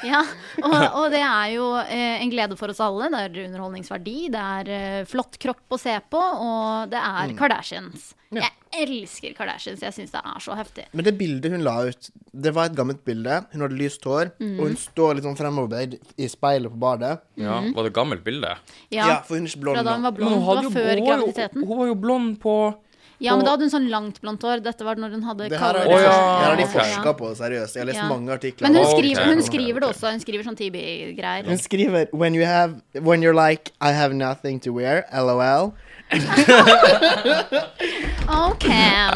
Ja, 0.03 0.19
og, 0.63 0.73
og 0.99 1.05
det 1.13 1.21
er 1.23 1.51
jo 1.55 1.67
eh, 1.79 2.21
en 2.23 2.31
glede 2.33 2.57
for 2.59 2.71
oss 2.73 2.81
alle. 2.83 3.07
Det 3.13 3.21
er 3.23 3.45
underholdningsverdi, 3.47 4.15
det 4.33 4.41
er 4.57 4.71
eh, 4.75 5.05
flott 5.09 5.37
kropp 5.41 5.75
å 5.75 5.79
se 5.79 5.95
på, 6.11 6.19
og 6.19 6.91
det 6.91 6.99
er 6.99 7.33
Kardashians. 7.39 8.11
Ja. 8.33 8.47
Jeg 8.73 8.87
elsker 8.87 9.35
Kardashians. 9.37 9.83
Jeg 9.85 9.93
syns 9.93 10.11
det 10.15 10.21
er 10.25 10.39
så 10.41 10.55
heftig. 10.57 10.87
Men 10.97 11.05
det 11.05 11.13
bildet 11.19 11.53
hun 11.53 11.61
la 11.65 11.75
ut, 11.87 12.09
det 12.33 12.53
var 12.57 12.71
et 12.71 12.75
gammelt 12.77 13.03
bilde. 13.05 13.39
Hun 13.53 13.61
hadde 13.67 13.77
lyst 13.79 14.03
hår, 14.09 14.31
Mm. 14.41 14.55
og 14.59 14.63
hun 14.71 14.77
står 14.81 15.15
litt 15.19 15.27
sånn 15.27 15.37
fremover 15.37 15.93
i 16.17 16.27
speilet 16.31 16.73
på 16.73 16.79
badet. 16.81 17.19
Ja, 17.39 17.59
Var 17.61 17.83
det 17.87 17.91
et 17.93 17.97
gammelt 17.99 18.23
bilde? 18.25 18.55
Ja, 18.89 19.07
Ja, 19.07 19.19
for 19.21 19.37
hun 19.37 19.45
er 19.45 19.51
ikke 19.53 19.61
blond 19.67 19.83
nå. 19.85 19.93
hun 19.93 20.07
var 20.09 20.17
blond. 20.17 20.33
Det 20.33 20.47
var 20.47 20.71
før 20.73 20.95
hun 20.97 21.05
graviditeten. 21.07 21.67
Hun 21.69 21.77
var 21.83 21.87
jo 21.93 21.95
blond 22.07 22.39
på 22.41 22.55
Ja, 23.19 23.35
men 23.35 23.45
da 23.45 23.51
hadde 23.53 23.67
hun 23.67 23.71
sånn 23.71 23.89
langt 23.91 24.19
blondt 24.21 24.41
hår. 24.43 24.63
Dette 24.65 24.83
var 24.83 24.95
når 24.95 25.11
hun 25.15 25.23
hadde 25.23 25.49
Det 25.49 25.59
her 25.59 25.77
har 25.77 25.85
de, 25.85 25.93
Å, 25.93 25.99
ja, 26.01 26.11
her 26.41 26.49
har 26.49 26.57
de 26.57 26.65
forska 26.73 27.13
på, 27.19 27.29
seriøst. 27.37 27.75
Jeg 27.77 27.81
har 27.83 27.89
lest 27.91 28.01
Ja. 28.01 28.07
mange 28.09 28.29
artikler. 28.33 28.67
Men 28.67 28.75
hun 28.75 28.85
skriver, 28.89 29.25
hun 29.25 29.41
skriver 29.41 29.79
det 29.79 29.89
også. 29.89 30.11
Hun 30.11 30.19
skriver 30.19 30.43
sånn 30.43 30.57
TB-greier. 30.57 31.45
Hun 31.45 31.57
skriver 31.57 32.07
when, 32.11 32.35
you 32.35 32.45
have, 32.45 32.81
when 32.93 33.21
you're 33.21 33.35
like 33.35 33.71
I 33.81 33.91
have 33.91 34.13
nothing 34.13 34.59
to 34.61 34.73
wear, 34.73 35.05
LOL. 35.13 35.73
OK. 38.33 38.67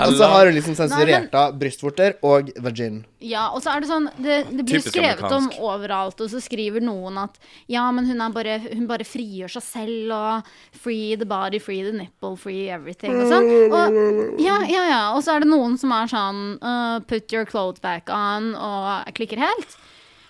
Og 0.07 0.13
så 0.17 0.27
har 0.29 0.45
hun 0.49 0.55
liksom 0.55 0.75
sensurert 0.77 1.33
av 1.37 1.55
brystvorter 1.59 2.17
og 2.25 2.49
vagin. 2.63 3.05
Ja, 3.23 3.47
og 3.49 3.63
så 3.63 3.71
er 3.73 3.81
det 3.81 3.89
sånn 3.89 4.09
Det, 4.21 4.35
det 4.51 4.61
blir 4.61 4.77
Typisk 4.77 4.93
skrevet 4.93 5.31
om 5.33 5.47
overalt, 5.63 6.19
og 6.21 6.29
så 6.29 6.41
skriver 6.43 6.83
noen 6.85 7.17
at 7.23 7.39
ja, 7.71 7.87
men 7.95 8.05
hun, 8.09 8.21
er 8.21 8.35
bare, 8.35 8.59
hun 8.67 8.85
bare 8.89 9.07
frigjør 9.07 9.55
seg 9.57 9.65
selv, 9.65 10.13
og 10.13 10.77
free 10.77 11.17
the 11.17 11.25
body, 11.27 11.59
free 11.63 11.83
the 11.85 11.95
nipple, 11.95 12.35
free 12.39 12.67
everything, 12.73 13.17
og 13.17 13.31
sånn. 13.31 13.49
Og, 13.71 13.99
ja, 14.43 14.59
ja, 14.69 14.83
ja. 14.91 15.03
Og 15.15 15.23
så 15.25 15.35
er 15.35 15.45
det 15.45 15.51
noen 15.51 15.77
som 15.81 15.93
er 15.95 16.11
sånn 16.11 16.41
uh, 16.61 16.97
put 17.09 17.33
your 17.33 17.47
clothes 17.49 17.81
back 17.83 18.11
on, 18.13 18.53
og 18.53 19.09
klikker 19.17 19.41
helt. 19.41 19.77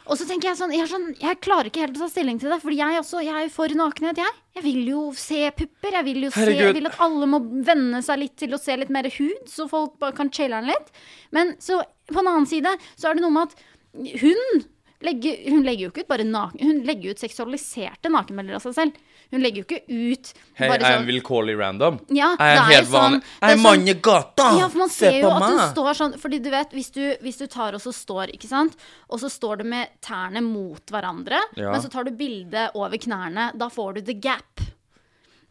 Og 0.07 0.15
så 0.19 0.27
tenker 0.27 0.49
jeg 0.49 0.57
sånn 0.59 0.73
jeg, 0.75 0.87
sånn 0.87 1.07
jeg 1.19 1.39
klarer 1.43 1.69
ikke 1.69 1.83
helt 1.83 1.97
å 1.99 2.05
ta 2.05 2.09
stilling 2.11 2.39
til 2.39 2.51
det, 2.53 2.59
fordi 2.63 2.79
jeg, 2.79 2.99
også, 3.01 3.21
jeg 3.25 3.35
er 3.35 3.47
jo 3.47 3.53
for 3.53 3.75
nakenhet, 3.79 4.21
jeg. 4.23 4.37
Jeg 4.57 4.65
vil 4.65 4.79
jo 4.89 5.01
se 5.17 5.41
pupper. 5.57 5.97
Jeg 5.99 6.07
vil 6.07 6.23
jo 6.27 6.31
se, 6.33 6.45
jeg 6.55 6.77
vil 6.77 6.89
at 6.89 7.01
alle 7.03 7.27
må 7.29 7.41
venne 7.67 8.01
seg 8.05 8.21
litt 8.23 8.37
til 8.39 8.55
å 8.55 8.61
se 8.61 8.77
litt 8.79 8.93
mer 8.93 9.09
hud, 9.17 9.43
så 9.51 9.67
folk 9.69 9.97
bare 10.01 10.15
kan 10.17 10.31
chille 10.33 10.55
den 10.55 10.71
litt. 10.71 10.89
Men 11.35 11.53
så 11.63 11.81
på 12.07 12.21
en 12.23 12.31
annen 12.31 12.49
side 12.49 12.71
så 12.95 13.11
er 13.11 13.17
det 13.19 13.25
noe 13.25 13.35
med 13.35 13.51
at 13.51 14.17
hun 14.23 14.65
legger, 15.03 15.37
hun 15.51 15.63
legger 15.63 15.85
jo 15.87 15.89
ikke 15.91 16.03
ut 16.05 16.07
bare 16.09 16.23
naken 16.25 16.59
Hun 16.65 16.79
legger 16.87 17.11
ut 17.13 17.19
seksualiserte 17.21 18.09
nakenbilder 18.09 18.55
av 18.57 18.63
seg 18.65 18.73
selv. 18.73 18.95
Hun 19.31 19.41
legger 19.43 19.61
jo 19.61 19.65
ikke 19.67 19.83
ut 19.87 20.31
Hei, 20.57 20.67
jeg 20.69 20.79
er 20.81 20.85
sånn 20.97 21.05
vilkårlig 21.09 21.57
random. 21.59 21.99
ja, 22.09 22.31
Jeg 22.39 22.47
er 22.47 22.55
det 22.55 22.61
er 22.63 22.71
helt 22.71 22.87
sånn, 22.89 23.01
vanlig. 23.17 23.23
Jeg 23.41 23.49
er 23.49 23.55
sånn- 23.55 23.63
mann 23.67 23.87
i 23.87 23.93
gata! 24.07 24.47
ja, 24.57 24.67
for 24.69 24.77
man 24.83 24.89
Se 24.89 24.99
ser 25.05 25.19
jo 25.21 25.29
at 25.31 25.43
hun 25.43 25.59
står 25.73 25.91
sånn 26.01 26.17
Fordi 26.21 26.39
du 26.41 26.49
vet, 26.49 26.71
hvis 26.71 26.91
du, 26.91 27.03
hvis 27.21 27.37
du 27.37 27.45
tar 27.47 27.73
og 27.77 27.81
så 27.83 27.93
står, 27.93 28.33
ikke 28.33 28.47
sant 28.49 28.75
Og 29.09 29.19
så 29.19 29.29
står 29.29 29.57
du 29.57 29.63
med 29.65 29.87
tærne 30.01 30.41
mot 30.41 30.81
hverandre 30.93 31.39
Ja. 31.55 31.71
Men 31.71 31.81
så 31.81 31.89
tar 31.91 32.03
du 32.05 32.11
bildet 32.11 32.71
over 32.75 32.97
knærne 32.97 33.51
Da 33.57 33.69
får 33.69 33.95
du 33.95 34.01
the 34.01 34.13
gap 34.13 34.61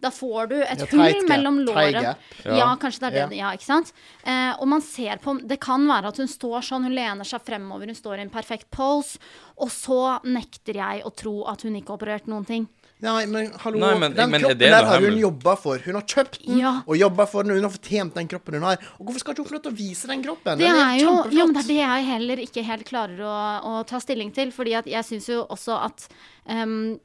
Da 0.07 0.13
får 0.15 0.51
du 0.53 0.57
et 0.63 0.85
Ja, 0.85 0.89
hull 0.93 1.27
mellom 1.29 1.59
låret 1.67 1.99
ja. 2.03 2.15
Ja. 2.47 2.69
kanskje 2.81 3.03
det 3.09 3.11
er 3.25 3.29
det 3.35 3.41
Ja, 3.41 3.51
ikke 3.59 3.67
sant 3.67 3.93
eh, 4.23 4.53
Og 4.61 4.69
man 4.71 4.85
ser 4.87 5.19
på 5.25 5.37
Det 5.43 5.59
kan 5.67 5.85
være 5.91 6.15
at 6.15 6.23
hun 6.23 6.31
står 6.31 6.63
sånn 6.71 6.87
Hun 6.87 6.95
lener 6.97 7.27
seg 7.27 7.43
fremover 7.47 7.91
Hun 7.91 7.99
står 7.99 8.21
i 8.23 8.27
en 8.29 8.33
perfekt 8.33 8.71
pose 8.75 9.19
Og 9.59 9.69
så 9.75 10.01
nekter 10.25 10.79
jeg 10.79 11.03
å 11.09 11.13
tro 11.17 11.41
at 11.51 11.67
hun 11.67 11.77
ikke 11.81 11.93
har 11.95 11.99
operert 12.01 12.31
noen 12.31 12.47
ting 12.49 12.69
Nei, 13.05 13.27
men 13.29 13.51
hallo, 13.61 13.77
Nei, 13.77 13.91
men- 14.01 14.15
den 14.17 14.31
men 14.33 14.41
er 14.41 14.45
kroppen 14.47 14.59
det 14.63 14.71
der 14.73 14.87
har 14.89 15.03
hun 15.05 15.19
jobba 15.21 15.53
for. 15.61 15.77
Hun 15.85 15.99
har 15.99 16.05
kjøpt 16.09 16.39
den 16.47 16.63
Ja. 16.63 16.71
og 16.89 16.97
jobba 16.97 17.27
for 17.29 17.43
den, 17.45 17.53
hun 17.53 17.67
har 17.67 17.73
fortjent 17.75 18.15
den 18.17 18.27
kroppen 18.31 18.55
hun 18.57 18.63
har. 18.65 18.79
Og 18.97 19.05
hvorfor 19.05 19.21
skal 19.21 19.35
ikke 19.35 19.43
hun 19.45 19.49
få 19.51 19.53
lov 19.59 19.63
til 19.67 19.73
å 19.75 19.77
vise 19.77 20.09
den 20.09 20.23
kroppen? 20.25 20.57
Det 20.57 20.65
den 20.65 20.81
er 20.81 20.95
jo 21.03 21.11
jo, 21.29 21.45
men 21.45 21.53
det 21.53 21.65
er 21.65 21.69
det 21.69 21.77
jeg 21.83 22.07
heller 22.09 22.37
ikke 22.47 22.65
helt 22.65 22.87
klarer 22.89 23.21
å, 23.21 23.35
å 23.69 23.85
ta 23.87 24.01
stilling 24.01 24.33
til. 24.33 24.49
Fordi 24.51 24.73
at 24.81 24.89
jeg 24.89 25.05
syns 25.05 25.29
jo 25.29 25.45
også 25.45 25.77
at 25.77 26.09
ehm, 26.49 26.95
eh, 26.95 26.99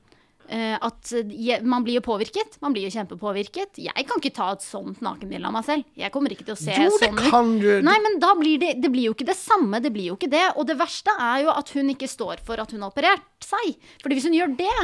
at 0.51 1.11
man 1.63 1.83
blir 1.85 1.95
jo 1.99 2.01
påvirket. 2.03 2.57
Man 2.61 2.73
blir 2.75 2.83
jo 2.89 2.91
kjempepåvirket. 2.91 3.77
Jeg 3.79 4.05
kan 4.09 4.19
ikke 4.19 4.33
ta 4.35 4.49
et 4.55 4.65
sånt 4.65 4.99
nakenbilde 5.05 5.47
av 5.47 5.53
meg 5.55 5.63
selv. 5.67 5.85
Jeg 5.95 6.11
kommer 6.11 6.33
ikke 6.35 6.43
til 6.49 6.55
å 6.57 6.59
se 6.59 6.75
Jo, 6.75 6.89
sånn 6.99 7.15
ut. 7.19 7.29
kan 7.31 7.53
du. 7.61 7.69
Nei, 7.87 7.95
men 8.03 8.19
da 8.19 8.33
blir 8.35 8.59
det, 8.59 8.73
det 8.83 8.91
blir 8.91 9.07
jo 9.09 9.13
ikke 9.15 9.29
det 9.31 9.37
samme. 9.39 9.79
Det 9.81 9.93
blir 9.95 10.09
jo 10.11 10.17
ikke 10.19 10.31
det. 10.33 10.43
Og 10.59 10.67
det 10.67 10.75
verste 10.81 11.15
er 11.15 11.45
jo 11.45 11.53
at 11.55 11.71
hun 11.77 11.93
ikke 11.95 12.09
står 12.11 12.43
for 12.43 12.59
at 12.59 12.71
hun 12.75 12.83
har 12.83 12.91
operert 12.91 13.23
seg. 13.47 13.77
Fordi 14.03 14.17
hvis 14.19 14.27
hun 14.27 14.35
gjør 14.35 14.57
det, 14.59 14.75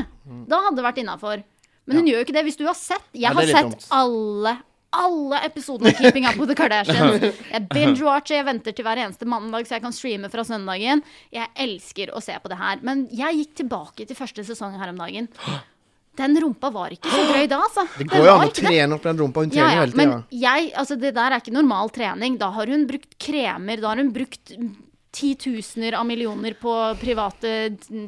da 0.47 0.62
hadde 0.67 0.79
det 0.79 0.88
vært 0.88 1.03
innafor. 1.03 1.43
Men 1.88 2.01
hun 2.01 2.07
gjør 2.12 2.19
jo 2.21 2.25
ikke 2.27 2.36
det. 2.36 2.45
Hvis 2.47 2.57
du 2.59 2.65
har 2.67 2.75
sett 2.75 3.05
Jeg 3.15 3.31
har 3.36 3.45
sett 3.47 3.69
dumt. 3.71 3.86
alle 3.95 4.57
alle 4.96 5.39
episodene 5.46 5.91
av 5.91 6.00
Keeping 6.00 6.27
Up 6.27 6.38
with 6.39 6.51
the 6.51 6.56
Kardashians. 6.58 7.24
Jeg 7.53 7.67
binge-watcher, 7.74 8.38
jeg 8.39 8.48
venter 8.48 8.75
til 8.75 8.86
hver 8.88 9.01
eneste 9.03 9.27
mandag 9.29 9.67
så 9.67 9.77
jeg 9.77 9.84
kan 9.84 9.96
streame 9.96 10.29
fra 10.32 10.46
søndagen. 10.48 11.03
Jeg 11.34 11.50
elsker 11.67 12.13
å 12.15 12.22
se 12.24 12.38
på 12.41 12.51
det 12.51 12.60
her. 12.60 12.79
Men 12.88 13.08
jeg 13.13 13.41
gikk 13.41 13.58
tilbake 13.63 14.08
til 14.08 14.17
første 14.17 14.46
sesong 14.48 14.77
her 14.79 14.94
om 14.94 15.01
dagen. 15.01 15.27
Den 16.17 16.34
rumpa 16.41 16.72
var 16.74 16.94
ikke 16.96 17.12
så 17.13 17.25
drøy 17.29 17.46
da, 17.51 17.60
altså. 17.62 17.84
Det 18.00 18.08
går 18.10 18.25
jo 18.25 18.34
an 18.34 18.48
å 18.48 18.53
trene 18.58 18.98
opp 18.98 19.06
den 19.06 19.20
rumpa. 19.22 19.44
Hun 19.46 19.53
trener 19.53 19.75
ja, 19.75 19.84
hele 19.84 20.00
men 20.00 20.13
jeg, 20.34 20.72
altså 20.82 20.98
det 20.98 21.13
der 21.17 21.36
er 21.36 21.44
ikke 21.44 21.53
normal 21.53 21.91
trening. 21.94 22.39
Da 22.41 22.50
har 22.56 22.72
hun 22.74 22.88
brukt 22.89 23.17
kremer, 23.22 23.84
da 23.84 23.91
har 23.91 24.01
hun 24.01 24.10
brukt 24.15 24.56
titusener 25.17 25.95
av 25.97 26.05
millioner 26.05 26.53
på 26.62 26.74
private 27.01 27.53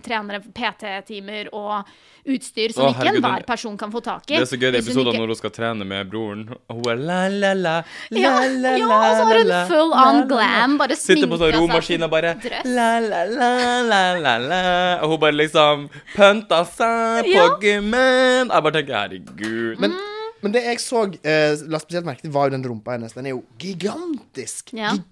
trenere, 0.05 0.39
PT-timer 0.53 1.49
og 1.57 1.89
utstyr 2.29 2.73
som 2.75 2.85
Å, 2.85 2.89
ikke 2.93 3.13
enhver 3.15 3.45
person 3.47 3.77
kan 3.79 3.89
få 3.93 4.01
tak 4.05 4.27
i. 4.29 4.35
Det 4.37 4.43
er 4.43 4.49
så 4.51 4.57
gøy 4.59 4.67
de 4.75 4.81
episoden 4.81 4.83
episodene 4.83 5.13
ikke- 5.15 5.21
når 5.23 5.31
hun 5.33 5.39
skal 5.39 5.53
trene 5.55 5.87
med 5.87 6.09
broren. 6.11 6.43
Og 6.69 6.75
hun 6.83 6.89
er 6.93 6.99
la, 7.09 7.19
la, 7.31 7.53
la, 7.53 7.73
la, 8.11 8.19
ja, 8.21 8.33
la, 8.45 8.73
ja, 8.77 8.85
la, 8.85 8.99
og 8.99 9.15
så 9.15 9.25
har 9.29 9.39
hun 9.39 9.71
full 9.71 9.93
on 9.93 10.19
glam, 10.27 10.27
bare 10.29 10.51
glam, 10.59 10.77
bare 10.83 10.95
Sitter 10.99 11.31
på 11.31 11.39
sånn 11.41 11.55
romaskin 11.57 12.03
og 12.05 12.11
bare 12.13 12.35
la, 12.65 12.89
la, 12.99 13.23
la, 13.33 13.49
la, 13.89 14.01
la, 14.19 14.35
la. 14.45 14.61
Og 15.01 15.15
hun 15.15 15.19
bare 15.25 15.37
liksom 15.39 15.89
pønta 16.15 16.61
seg 16.69 17.23
på 17.25 17.33
Ja. 17.33 17.47
gymmen. 17.63 18.53
Jeg 18.53 18.63
bare 18.67 18.75
tenker 18.77 18.99
herregud. 19.01 19.79
Men, 19.79 19.95
men 20.43 20.51
det 20.51 20.63
jeg 20.67 20.77
så, 20.83 21.07
eh, 21.23 21.55
la 21.67 21.79
spesielt 21.81 22.05
merke 22.05 22.21
til, 22.21 22.31
var 22.31 22.49
jo 22.49 22.57
den 22.57 22.63
rumpa 22.67 22.91
hennes. 22.97 23.13
Den 23.17 23.25
er 23.25 23.29
jo 23.37 23.43
gigantisk. 23.59 24.73
Ja. 24.73 24.93
Mm. 24.93 25.03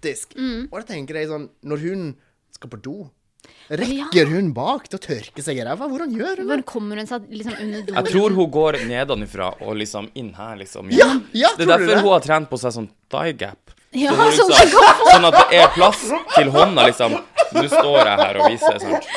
Gigantisk! 0.00 0.36
Og 0.70 0.76
da 0.80 0.84
tenker 0.88 1.18
jeg 1.20 1.28
sånn 1.30 1.48
Når 1.68 1.82
hun 1.84 2.04
skal 2.54 2.70
på 2.72 2.78
do, 2.82 2.94
rekker 3.70 4.28
hun 4.28 4.50
bak 4.52 4.88
til 4.90 4.98
å 4.98 5.02
tørke 5.02 5.42
seg 5.44 5.60
i 5.60 5.64
ræva? 5.64 5.86
Hvordan 5.88 6.12
gjør 6.16 6.42
hun 6.42 6.48
det? 6.50 6.58
Kommer 6.68 7.00
hun 7.00 7.06
seg 7.08 7.28
liksom 7.30 7.54
under 7.62 7.84
do? 7.86 7.94
Jeg 7.94 8.12
tror 8.12 8.34
hun 8.36 8.50
går 8.52 8.80
nedenfra 8.90 9.52
og 9.64 9.76
liksom 9.80 10.10
inn 10.18 10.32
her, 10.36 10.56
liksom. 10.60 10.90
Ja, 10.92 11.12
ja, 11.32 11.52
det 11.56 11.64
er 11.64 11.76
derfor 11.76 12.02
hun 12.02 12.10
har 12.10 12.24
trent 12.26 12.50
på 12.50 12.58
seg 12.60 12.74
sånn 12.76 12.90
thigh 13.12 13.32
gap. 13.38 13.72
Ja, 13.92 14.12
Så 14.14 14.22
hun 14.22 14.32
sånn 14.36 14.52
liksom, 14.54 14.84
sånn 15.10 15.24
at 15.26 15.36
det 15.50 15.58
er 15.58 15.70
plass 15.74 16.02
til 16.36 16.50
hånda, 16.54 16.84
liksom. 16.86 17.14
Nå 17.50 17.64
står 17.66 17.96
jeg 18.06 18.20
her 18.20 18.36
og 18.38 18.52
viser, 18.52 18.76
sant. 18.78 19.08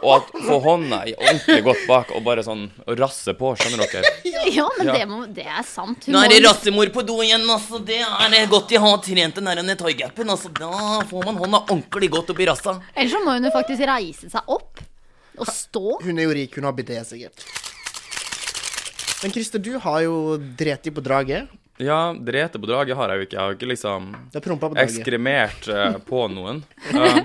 Og 0.00 0.08
at 0.16 0.32
få 0.48 0.56
hånda 0.64 0.98
i 1.06 1.12
ordentlig 1.14 1.60
godt 1.66 1.84
bak 1.86 2.10
og 2.14 2.24
bare 2.26 2.42
sånn 2.42 2.64
og 2.82 2.98
rasse 2.98 3.34
på, 3.38 3.52
skjønner 3.58 3.84
dere? 3.86 4.10
Ja, 4.26 4.66
men 4.78 4.88
Ja. 4.88 4.96
Det, 4.96 5.04
må, 5.10 5.18
det 5.30 5.44
er 5.46 5.62
sant. 5.66 6.08
Hun 6.08 6.16
Nå 6.16 6.24
er 6.24 6.32
det 6.34 6.40
rassemor 6.42 6.90
på 6.94 7.04
do 7.06 7.20
igjen, 7.22 7.46
altså. 7.50 7.78
Det 7.86 8.00
er 8.02 8.50
godt 8.50 8.74
jeg 8.74 8.82
har 8.82 8.98
trent 9.04 9.38
den 9.38 9.50
der 9.52 9.78
toygapen. 9.78 10.32
Altså, 10.34 10.50
da 10.58 11.04
får 11.06 11.28
man 11.28 11.38
hånda 11.44 11.60
ordentlig 11.68 12.10
godt 12.10 12.32
opp 12.34 12.42
i 12.42 12.48
rassa. 12.50 12.74
Ellers 12.96 13.14
så 13.14 13.20
må 13.22 13.36
hun 13.38 13.46
jo 13.46 13.52
faktisk 13.54 13.86
reise 13.86 14.30
seg 14.32 14.50
opp 14.56 14.82
og 15.38 15.52
stå. 15.52 16.00
Hun 16.02 16.18
er 16.18 16.26
jo 16.26 16.34
rik, 16.34 16.58
hun 16.58 16.66
har 16.66 16.74
bidé, 16.74 16.98
sikkert. 17.06 17.46
Men 19.22 19.32
Christer, 19.32 19.62
du 19.62 19.78
har 19.86 20.02
jo 20.02 20.36
dreti 20.58 20.90
på 20.90 21.04
draget. 21.04 21.46
Ja, 21.78 22.14
drete 22.16 22.58
på 22.58 22.68
draget 22.68 22.96
har 22.96 23.12
jeg 23.12 23.18
jo 23.20 23.26
ikke. 23.26 23.36
Jeg 23.36 23.42
har 23.44 23.56
ikke 23.56 23.68
liksom 23.68 24.06
på 24.32 24.70
ekskremert 24.80 25.68
eh, 25.68 25.98
på 26.08 26.26
noen. 26.32 26.62
Uh, 26.96 27.18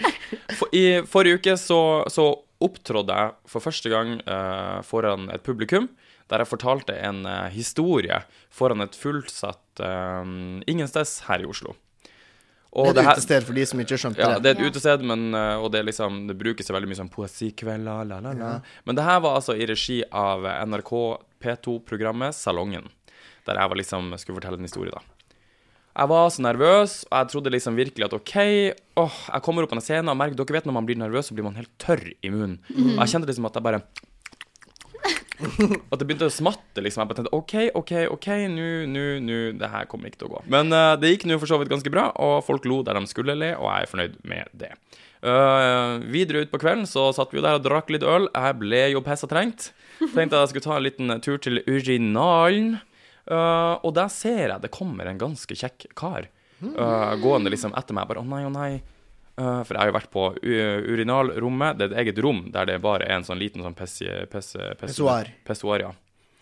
for, 0.58 0.68
I 0.76 1.02
forrige 1.08 1.40
uke 1.40 1.54
så, 1.60 1.78
så 2.12 2.26
opptrådde 2.62 3.16
jeg 3.16 3.32
for 3.50 3.64
første 3.64 3.92
gang 3.92 4.18
uh, 4.28 4.82
foran 4.86 5.30
et 5.34 5.44
publikum, 5.46 5.88
der 6.32 6.44
jeg 6.44 6.50
fortalte 6.52 6.96
en 7.04 7.26
eh, 7.28 7.48
historie 7.52 8.22
foran 8.54 8.84
et 8.86 8.96
fullsatt 8.96 9.82
uh, 9.84 10.24
ingensteds 10.70 11.22
her 11.28 11.44
i 11.44 11.48
Oslo. 11.50 11.74
Og 12.72 12.94
Det 12.96 13.02
er 13.04 13.10
et 13.12 13.18
utested 13.20 13.44
for 13.44 13.58
de 13.58 13.66
som 13.68 13.82
ikke 13.84 13.98
skjønte 14.00 14.22
det. 14.22 14.28
ja, 14.30 14.40
det. 14.40 14.52
er 14.54 14.56
et 14.56 14.62
Ja. 14.64 14.70
utested, 14.72 15.02
men, 15.04 15.34
og 15.36 15.72
det, 15.74 15.82
liksom, 15.90 16.22
det 16.30 16.38
brukes 16.40 16.72
veldig 16.72 16.88
mye 16.88 17.00
sånn 17.02 17.12
poesikvelder, 17.12 18.06
la, 18.08 18.22
la, 18.24 18.32
la. 18.32 18.52
Men 18.88 18.96
det 18.96 19.04
her 19.04 19.20
var 19.26 19.36
altså 19.42 19.58
i 19.60 19.68
regi 19.68 19.98
av 20.08 20.48
NRK 20.70 20.94
P2-programmet 21.44 22.32
Salongen, 22.38 22.88
der 23.48 23.60
jeg 23.62 23.72
var 23.72 23.80
liksom, 23.80 24.14
skulle 24.22 24.40
fortelle 24.40 24.62
en 24.62 24.70
historie, 24.70 24.94
da. 24.94 25.02
Jeg 25.92 26.08
var 26.08 26.30
så 26.32 26.44
nervøs, 26.46 26.94
og 27.10 27.16
jeg 27.18 27.30
trodde 27.34 27.52
liksom 27.52 27.76
virkelig 27.76 28.06
at 28.08 28.14
OK, 28.16 28.36
åh, 29.02 29.18
jeg 29.28 29.44
kommer 29.44 29.66
opp 29.66 29.74
på 29.74 29.76
en 29.76 29.84
scene 29.84 30.14
og 30.14 30.16
merker 30.20 30.40
Dere 30.40 30.56
vet 30.56 30.70
når 30.70 30.78
man 30.78 30.88
blir 30.88 31.00
nervøs, 31.00 31.28
så 31.28 31.36
blir 31.36 31.44
man 31.44 31.58
helt 31.60 31.72
tørr 31.84 32.06
i 32.14 32.32
munnen. 32.32 32.62
Og 32.72 33.02
jeg 33.04 33.14
kjente 33.16 33.28
liksom 33.28 33.50
at 33.50 33.60
jeg 33.60 33.66
bare 33.66 33.82
At 35.42 35.98
det 35.98 36.06
begynte 36.06 36.30
å 36.30 36.34
smatte, 36.34 36.84
liksom. 36.86 37.02
Jeg 37.02 37.10
bare 37.10 37.20
tenkte 37.20 37.36
OK, 37.36 37.56
OK, 37.76 37.94
OK, 38.14 38.28
nå, 38.54 38.68
nå, 38.94 39.06
nå 39.26 39.40
Det 39.60 39.70
her 39.74 39.88
kommer 39.92 40.12
ikke 40.12 40.22
til 40.22 40.30
å 40.30 40.36
gå. 40.36 40.44
Men 40.54 40.72
uh, 40.72 40.94
det 41.02 41.16
gikk 41.16 41.26
nå 41.28 41.40
for 41.42 41.50
så 41.50 41.60
vidt 41.60 41.72
ganske 41.74 41.92
bra, 41.94 42.12
og 42.22 42.44
folk 42.48 42.68
lo 42.70 42.82
der 42.88 43.00
de 43.00 43.10
skulle 43.10 43.36
le, 43.36 43.56
og 43.58 43.68
jeg 43.68 43.88
er 43.88 43.92
fornøyd 43.92 44.20
med 44.32 44.54
det. 44.64 44.72
Uh, 45.22 46.02
videre 46.14 46.42
ut 46.42 46.54
på 46.54 46.62
kvelden 46.62 46.88
så 46.90 47.10
satt 47.14 47.34
vi 47.34 47.38
jo 47.38 47.46
der 47.46 47.60
og 47.60 47.66
drakk 47.66 47.92
litt 47.94 48.06
øl. 48.06 48.30
Jeg 48.32 48.58
ble 48.62 48.86
jo 48.94 49.04
pessa 49.06 49.30
trengt. 49.30 49.72
Tenkte 50.16 50.40
jeg 50.40 50.54
skulle 50.54 50.66
ta 50.66 50.78
en 50.78 50.88
liten 50.88 51.18
tur 51.26 51.42
til 51.42 51.62
urinalen. 51.68 52.80
Eh, 53.32 53.76
og 53.88 53.94
der 53.96 54.10
ser 54.12 54.48
jeg 54.50 54.62
det 54.64 54.72
kommer 54.76 55.08
en 55.08 55.22
ganske 55.22 55.56
kjekk 55.56 55.88
kar 55.96 56.28
uh, 56.62 57.14
gående 57.22 57.54
liksom 57.54 57.72
etter 57.80 57.96
meg. 57.96 58.10
Bare 58.10 58.24
å 58.24 58.28
nei, 58.28 58.44
å 58.44 58.52
nei. 58.54 58.72
Uh, 59.40 59.62
for 59.64 59.74
jeg 59.74 59.80
har 59.82 59.90
jo 59.90 59.96
vært 59.96 60.12
på 60.14 60.26
urinalrommet. 60.92 61.80
Det 61.80 61.88
er 61.88 61.94
et 61.94 62.00
eget 62.06 62.22
rom 62.24 62.44
der 62.54 62.68
det 62.70 62.80
bare 62.84 63.08
er 63.08 63.20
en 63.20 63.28
sånn 63.28 63.40
liten 63.42 63.64
sånn 63.64 63.78
pes, 63.78 64.02
pes, 64.32 64.54
pes, 64.80 65.00
Pessoar. 65.48 65.86
Ja. 65.88 65.94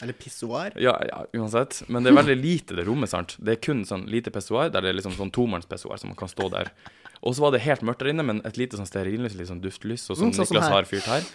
Eller 0.01 0.15
pissoar. 0.15 0.71
Ja, 0.79 0.93
ja, 1.03 1.25
uansett. 1.35 1.81
Men 1.91 2.05
det 2.05 2.13
er 2.13 2.21
veldig 2.21 2.37
lite, 2.39 2.75
det 2.77 2.85
rommet, 2.87 3.11
sant. 3.11 3.35
Det 3.43 3.57
er 3.57 3.59
kun 3.59 3.81
sånn 3.87 4.05
lite 4.07 4.31
pessoar, 4.31 4.69
der 4.71 4.85
det 4.85 4.93
er 4.93 4.95
liksom 4.95 5.15
sånn 5.17 5.31
tomannspessoar 5.35 5.99
som 5.99 6.13
man 6.13 6.19
kan 6.19 6.31
stå 6.31 6.47
der. 6.53 6.71
Og 7.19 7.35
så 7.35 7.43
var 7.43 7.51
det 7.51 7.65
helt 7.65 7.83
mørkt 7.83 7.99
der 7.99 8.13
inne, 8.13 8.23
men 8.23 8.39
et 8.47 8.55
lite 8.55 8.79
sånn 8.79 8.87
stearinlys, 8.87 9.35
litt 9.35 9.49
sånn 9.49 9.59
duftlys, 9.59 10.05
og 10.07 10.15
som 10.15 10.29
Mm, 10.29 10.37
sånn 10.37 10.47
som 10.47 10.55
Niklas 10.55 10.69
her. 10.69 10.77
har 10.77 10.87
fyrt 10.87 11.09
her. 11.11 11.27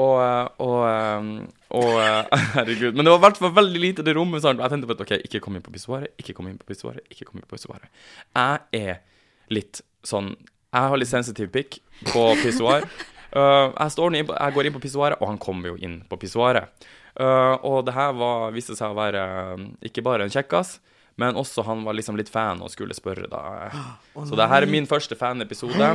Og, 0.00 0.14
eh, 0.24 0.46
og, 0.64 0.78
eh, 0.88 1.26
og 1.76 1.98
eh, 2.00 2.42
Herregud. 2.56 2.96
Men 2.96 3.04
det 3.04 3.12
var 3.12 3.20
i 3.20 3.24
hvert 3.26 3.40
fall 3.42 3.54
veldig 3.58 3.82
lite 3.82 4.04
det 4.06 4.14
rommet, 4.16 4.44
sant. 4.44 4.62
Jeg 4.62 4.72
tenkte 4.72 4.88
på 4.88 4.96
at 4.96 5.04
OK, 5.04 5.14
ikke 5.28 5.42
kom 5.44 5.58
inn 5.58 5.64
på 5.64 5.74
pissoaret, 5.74 6.14
ikke 6.20 6.36
kom 6.38 6.48
inn 6.48 6.60
på 6.60 6.68
pissoaret, 6.68 7.04
ikke 7.12 7.28
kom 7.28 7.40
inn 7.40 7.46
på 7.46 7.56
pissoaret. 7.56 8.04
Jeg 8.32 8.86
er 8.92 9.02
litt 9.52 9.82
sånn 10.06 10.32
Jeg 10.72 10.88
har 10.88 10.96
litt 10.96 11.10
sensitiv 11.10 11.50
pikk 11.52 11.82
på 12.08 12.22
pissoar. 12.40 12.86
Uh, 13.36 13.68
jeg, 14.16 14.24
jeg 14.24 14.54
går 14.56 14.68
inn 14.68 14.76
på 14.78 14.80
pissoaret, 14.86 15.20
og 15.20 15.28
han 15.28 15.40
kommer 15.40 15.74
jo 15.74 15.76
inn 15.76 16.00
på 16.08 16.16
pissoaret. 16.22 16.72
Uh, 17.12 17.60
og 17.68 17.82
det 17.84 17.92
her 17.92 18.14
var, 18.16 18.48
viste 18.54 18.72
seg 18.78 18.94
å 18.94 18.96
være 18.96 19.26
ikke 19.84 20.04
bare 20.06 20.24
en 20.24 20.32
kjekkas, 20.32 20.78
men 21.20 21.36
også 21.36 21.66
han 21.66 21.84
var 21.84 21.98
liksom 21.98 22.16
litt 22.16 22.32
fan 22.32 22.64
og 22.64 22.72
skulle 22.72 22.96
spørre, 22.96 23.28
da. 23.28 23.68
Så 24.28 24.38
det 24.38 24.48
her 24.48 24.64
er 24.64 24.72
min 24.72 24.88
første 24.88 25.18
fanepisode. 25.20 25.92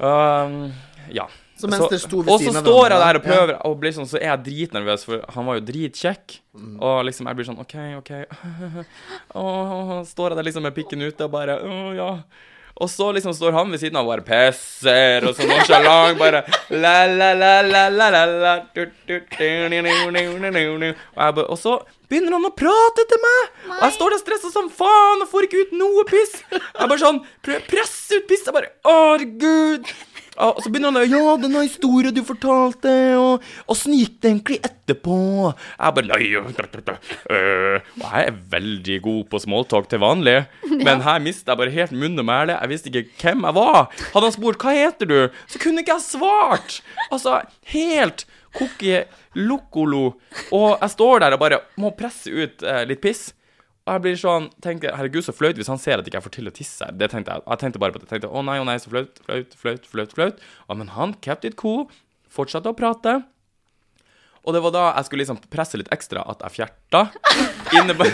Uh, 0.00 0.72
ja. 1.12 1.28
Så 1.54 1.70
mens 1.70 1.86
det 1.90 2.00
sto 2.02 2.22
ved 2.22 2.32
og 2.34 2.40
så 2.42 2.52
står 2.58 2.94
jeg 2.94 3.02
der 3.04 3.18
og 3.18 3.22
prøver, 3.24 3.52
og 3.68 3.76
blir 3.78 3.94
sånn, 3.94 4.08
så 4.10 4.18
er 4.18 4.32
jeg 4.32 4.44
dritnervøs, 4.48 5.04
for 5.06 5.22
han 5.36 5.46
var 5.46 5.60
jo 5.60 5.66
dritkjekk. 5.68 6.38
Mm. 6.54 6.72
Og 6.82 6.96
liksom 7.06 7.30
jeg 7.30 7.38
blir 7.38 7.46
sånn 7.50 7.62
OK, 7.62 7.76
OK. 8.00 8.10
Og 9.42 9.94
står 10.08 10.34
jeg 10.34 10.40
der 10.40 10.48
liksom 10.48 10.66
med 10.66 10.74
pikken 10.74 11.02
ute 11.02 11.26
og 11.26 11.32
bare 11.34 11.58
Å, 11.62 11.78
ja. 11.98 12.10
Og 12.74 12.90
så 12.90 13.12
liksom 13.14 13.34
står 13.36 13.54
han 13.54 13.70
ved 13.70 13.78
siden 13.84 13.98
av 14.00 14.08
og 14.08 14.10
bare 14.10 14.24
pisser, 14.26 15.22
og 15.28 15.36
så 15.38 15.46
nonchalant 15.46 16.18
bare 16.18 16.40
la, 16.74 17.06
la, 17.06 17.28
la, 17.38 17.52
la, 17.62 17.84
la, 17.86 18.08
la. 18.26 18.54
Og, 21.44 21.54
så 21.60 21.76
begynner 22.10 22.34
han 22.34 22.48
å 22.48 22.50
prate 22.58 23.04
til 23.12 23.22
meg! 23.22 23.52
Og 23.76 23.84
jeg 23.86 23.94
står 23.94 24.16
der 24.16 24.22
stressa 24.24 24.50
som 24.50 24.72
faen 24.74 25.22
og 25.22 25.30
får 25.30 25.46
ikke 25.46 25.62
ut 25.62 25.76
noe 25.78 26.02
piss. 26.10 26.34
Jeg 26.50 26.90
bare 26.90 26.98
sånn 27.04 27.22
prøver 27.46 27.62
å 27.62 27.70
presse 27.70 28.18
ut 28.18 28.26
piss. 28.32 28.42
Jeg 28.42 28.58
bare 28.58 28.74
Å, 28.82 28.96
herregud. 29.14 29.94
Og 30.42 30.62
så 30.62 30.70
begynner 30.70 30.90
han 30.90 30.98
å 30.98 31.04
Ja, 31.06 31.36
denne 31.38 31.62
historien 31.62 32.14
du 32.14 32.22
fortalte, 32.26 32.90
og 33.20 33.44
åssen 33.70 33.94
gikk 33.94 34.16
det 34.18 34.30
egentlig 34.30 34.58
etterpå? 34.66 35.18
Jeg 35.52 35.96
bare 35.98 36.18
øh. 37.30 37.92
Og 38.00 38.06
jeg 38.08 38.26
er 38.26 38.40
veldig 38.56 38.98
god 39.04 39.22
på 39.30 39.42
smalltalk 39.44 39.88
til 39.90 40.02
vanlig, 40.02 40.36
men 40.86 41.04
her 41.06 41.22
mista 41.22 41.54
jeg 41.54 41.62
bare 41.62 41.76
helt 41.76 41.94
munn 41.94 42.18
og 42.18 42.28
mæle. 42.28 42.58
Jeg 42.58 42.72
visste 42.72 42.90
ikke 42.90 43.06
hvem 43.22 43.46
jeg 43.48 43.58
var. 43.60 43.80
Hadde 44.14 44.26
han 44.26 44.36
spurt 44.36 44.58
'Hva 44.58 44.74
heter 44.74 45.06
du?', 45.06 45.30
så 45.46 45.62
kunne 45.62 45.84
ikke 45.84 45.94
jeg 45.94 46.08
svart. 46.08 46.80
Altså, 47.10 47.42
helt 47.70 48.26
cookie 48.54 49.04
lokolo. 49.34 50.14
Og 50.50 50.78
jeg 50.80 50.90
står 50.90 51.24
der 51.24 51.36
og 51.36 51.42
bare 51.42 51.62
må 51.80 51.94
presse 51.94 52.30
ut 52.30 52.62
eh, 52.62 52.84
litt 52.88 53.02
piss. 53.02 53.32
Og 53.84 53.92
jeg 53.92 54.00
blir 54.06 54.16
sånn, 54.16 54.46
tenker, 54.64 54.94
herregud 54.96 55.26
så 55.26 55.34
flaut 55.36 55.58
hvis 55.60 55.68
han 55.68 55.80
ser 55.80 56.00
at 56.00 56.06
ikke 56.08 56.16
jeg 56.16 56.24
får 56.24 56.32
til 56.38 56.48
å 56.48 56.54
tisse. 56.56 56.86
Det 56.96 57.10
tenkte 57.12 57.34
jeg, 57.36 57.44
jeg 57.44 57.60
tenkte 57.60 57.82
bare 57.82 57.92
på 57.92 58.00
det. 58.00 58.06
Jeg 58.08 58.14
tenkte, 58.14 58.30
å 58.32 58.40
nei, 58.46 58.56
å 58.62 58.64
nei, 58.64 58.78
så 58.80 58.92
flaut, 58.92 59.20
flaut, 59.26 59.52
flaut, 59.60 59.84
flaut, 59.90 60.14
flaut. 60.16 60.40
Ja, 60.70 60.76
men 60.80 60.94
han 60.94 61.12
kept 61.24 61.44
it 61.44 61.58
cool, 61.60 61.84
fortsatte 62.32 62.72
å 62.72 62.78
prate. 62.78 63.18
Og 64.44 64.56
det 64.56 64.60
var 64.64 64.72
da 64.74 64.84
jeg 64.88 65.08
skulle 65.08 65.24
liksom 65.24 65.38
presse 65.52 65.78
litt 65.80 65.92
ekstra 65.92 66.24
at 66.28 66.40
jeg 66.44 66.56
fjerta. 66.58 67.04
Inne 67.76 67.96
på, 67.96 68.08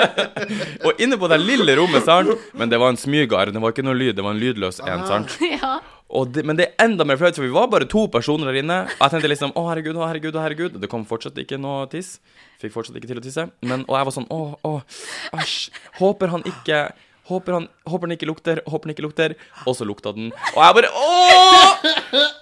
og 0.88 1.00
inne 1.00 1.20
på 1.20 1.30
det 1.32 1.38
lille 1.44 1.76
rommet, 1.76 2.04
sant. 2.04 2.32
Men 2.56 2.72
det 2.72 2.80
var 2.80 2.92
en 2.92 3.00
smygar, 3.00 3.52
det 3.52 3.60
var 3.60 3.72
ikke 3.76 3.84
noe 3.84 3.96
lyd, 3.96 4.16
det 4.16 4.24
var 4.24 4.36
en 4.36 4.40
lydløs 4.40 4.80
en, 4.84 5.06
sant. 5.08 5.36
Ja. 5.56 5.78
Det, 6.06 6.44
men 6.46 6.54
det 6.54 6.68
er 6.68 6.84
enda 6.86 7.02
mer 7.02 7.18
flaut, 7.18 7.34
for 7.34 7.42
vi 7.42 7.54
var 7.54 7.66
bare 7.70 7.88
to 7.90 8.04
personer 8.12 8.46
der 8.46 8.60
inne. 8.60 8.76
Og 8.86 9.00
jeg 9.02 9.14
tenkte 9.16 9.30
liksom 9.30 9.54
å 9.58 9.64
herregud, 9.66 9.98
å 9.98 10.06
herregud, 10.06 10.38
å 10.38 10.44
herregud. 10.44 10.76
Det 10.82 10.90
kom 10.90 11.02
fortsatt 11.08 11.38
ikke 11.42 11.58
noe 11.58 11.88
tiss. 11.90 12.20
Fikk 12.62 12.76
fortsatt 12.76 12.98
ikke 13.00 13.10
til 13.10 13.18
å 13.18 13.24
tisse. 13.24 13.48
Men, 13.66 13.82
og 13.88 13.98
jeg 13.98 14.08
var 14.08 14.14
sånn 14.14 14.28
å, 14.30 14.40
å, 14.62 14.72
æsj. 15.34 15.56
Håper 15.98 16.30
han 16.36 16.46
ikke 16.46 16.84
Håper 17.26 17.56
han, 17.56 17.64
håper 17.90 18.06
den 18.06 18.14
ikke 18.14 18.28
lukter, 18.28 18.60
håper 18.70 18.86
den 18.86 18.94
ikke 18.94 19.02
lukter. 19.02 19.32
Og 19.66 19.74
så 19.74 19.86
lukta 19.88 20.12
den. 20.14 20.28
Og 20.54 20.60
jeg 20.62 20.76
bare 20.78 20.90
Åh! 20.94 21.86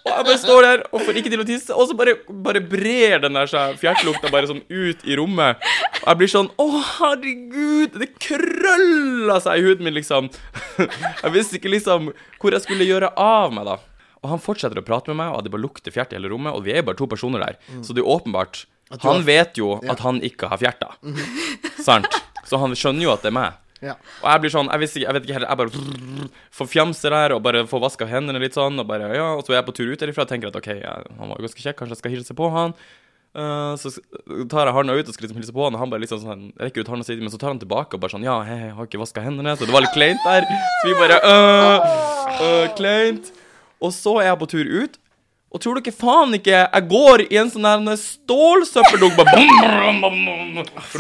Og 0.05 0.11
jeg 0.12 0.26
bare 0.29 0.41
står 0.43 0.67
der 0.67 0.83
og 0.91 1.00
får 1.07 1.19
ikke 1.21 1.33
til 1.33 1.41
å 1.41 1.47
tisse. 1.49 1.73
Og 1.73 1.88
så 1.88 1.97
bare, 1.97 2.19
bare 2.45 2.61
brer 2.61 3.23
den 3.25 3.38
der 3.38 3.49
seg 3.49 3.79
fjertelukta 3.81 4.29
bare 4.35 4.50
sånn 4.50 4.61
ut 4.69 5.07
i 5.09 5.17
rommet. 5.17 5.64
Og 6.03 6.11
jeg 6.11 6.21
blir 6.21 6.33
sånn 6.35 6.50
Å, 6.61 6.67
herregud! 6.99 7.97
Det 8.03 8.11
krølla 8.21 9.38
seg 9.47 9.62
i 9.62 9.64
huden 9.71 9.88
min, 9.88 9.97
liksom. 9.97 10.29
Jeg 10.79 11.33
visste 11.35 11.57
ikke 11.59 11.73
liksom 11.73 12.12
hvor 12.43 12.53
jeg 12.53 12.67
skulle 12.67 12.85
gjøre 12.88 13.14
av 13.17 13.57
meg, 13.57 13.64
da. 13.71 13.79
Og 14.21 14.31
han 14.33 14.41
fortsetter 14.41 14.81
å 14.81 14.85
prate 14.85 15.12
med 15.12 15.21
meg, 15.23 15.33
og 15.37 15.45
det 15.45 15.53
bare 15.53 15.64
lukter 15.64 15.93
fjert 15.93 16.12
i 16.12 16.19
hele 16.19 16.29
rommet. 16.33 16.53
Og 16.57 16.64
vi 16.64 16.73
er 16.76 16.83
jo 16.83 16.88
bare 16.91 17.00
to 17.00 17.09
personer 17.09 17.41
der, 17.45 17.59
så 17.85 17.97
det 17.97 18.05
er 18.05 18.12
åpenbart 18.14 18.67
Han 19.03 19.25
vet 19.25 19.57
jo 19.59 19.79
at 19.81 20.05
han 20.05 20.21
ikke 20.25 20.49
har 20.53 20.61
fjerta. 20.61 20.93
Sant? 21.85 22.09
Så 22.45 22.61
han 22.61 22.76
skjønner 22.76 23.09
jo 23.09 23.12
at 23.17 23.25
det 23.25 23.33
er 23.33 23.37
meg. 23.41 23.61
Ja. 23.85 23.95
Og 24.23 24.26
jeg 24.31 24.43
blir 24.43 24.53
sånn, 24.55 24.71
jeg, 24.73 24.88
ikke, 24.88 25.05
jeg 25.05 25.17
vet 25.17 25.26
ikke 25.26 25.37
heller, 25.37 25.50
jeg 25.53 25.61
bare 25.61 26.29
får 26.59 26.71
fjamser 26.73 27.14
der 27.14 27.37
og 27.37 27.45
bare 27.45 27.64
får 27.69 27.83
vaska 27.85 28.09
hendene 28.09 28.41
litt 28.43 28.57
sånn, 28.57 28.81
og 28.81 28.88
bare, 28.88 29.12
ja, 29.17 29.31
og 29.37 29.45
så 29.45 29.55
er 29.55 29.61
jeg 29.61 29.69
på 29.69 29.76
tur 29.76 29.93
ut 29.93 30.05
derifra 30.05 30.25
og 30.25 30.31
tenker 30.31 30.50
at 30.50 30.59
OK, 30.61 30.71
ja, 30.81 30.99
han 31.19 31.33
var 31.35 31.43
ganske 31.45 31.61
kjekk, 31.61 31.81
kanskje 31.83 31.99
jeg 31.99 32.03
skal 32.03 32.14
hilse 32.17 32.38
på 32.38 32.50
han. 32.55 32.76
Uh, 33.35 33.75
så 33.75 33.91
tar 34.47 34.69
jeg 34.69 34.76
handa 34.76 34.95
ut 34.95 35.09
og 35.11 35.14
skal 35.17 35.26
liksom 35.26 35.38
hilse 35.41 35.55
på 35.55 35.64
han, 35.67 35.75
og 35.75 35.83
han 35.83 35.91
bare 35.91 36.05
liksom 36.05 36.21
sånn, 36.23 36.45
rekker 36.62 36.87
ut 36.87 36.91
handa 36.93 37.07
si, 37.07 37.19
men 37.19 37.33
så 37.33 37.41
tar 37.43 37.50
han 37.50 37.62
tilbake 37.62 37.99
og 37.99 38.05
bare 38.05 38.14
sånn, 38.14 38.26
ja, 38.26 38.37
hei, 38.47 38.61
jeg 38.69 38.75
har 38.79 38.87
ikke 38.87 39.00
vaska 39.03 39.25
hendene, 39.25 39.57
så 39.59 39.67
det 39.67 39.75
var 39.75 39.83
litt 39.83 39.97
kleint 39.97 40.23
der. 40.23 40.47
Så 40.81 40.91
vi 40.91 40.99
bare, 41.00 41.19
øh, 41.31 41.97
øh, 42.47 42.69
kleint. 42.79 43.33
Og 43.83 43.91
så 43.93 44.21
er 44.23 44.31
jeg 44.31 44.41
på 44.41 44.49
tur 44.55 44.71
ut, 44.71 45.00
og 45.55 45.62
tror 45.62 45.79
ikke 45.79 45.95
faen 45.95 46.35
ikke 46.35 46.64
jeg 46.64 46.87
går 46.91 47.26
i 47.29 47.38
en 47.38 47.50
sånn 47.53 47.67
der 47.87 47.99
stålsøppeldunk 48.00 49.21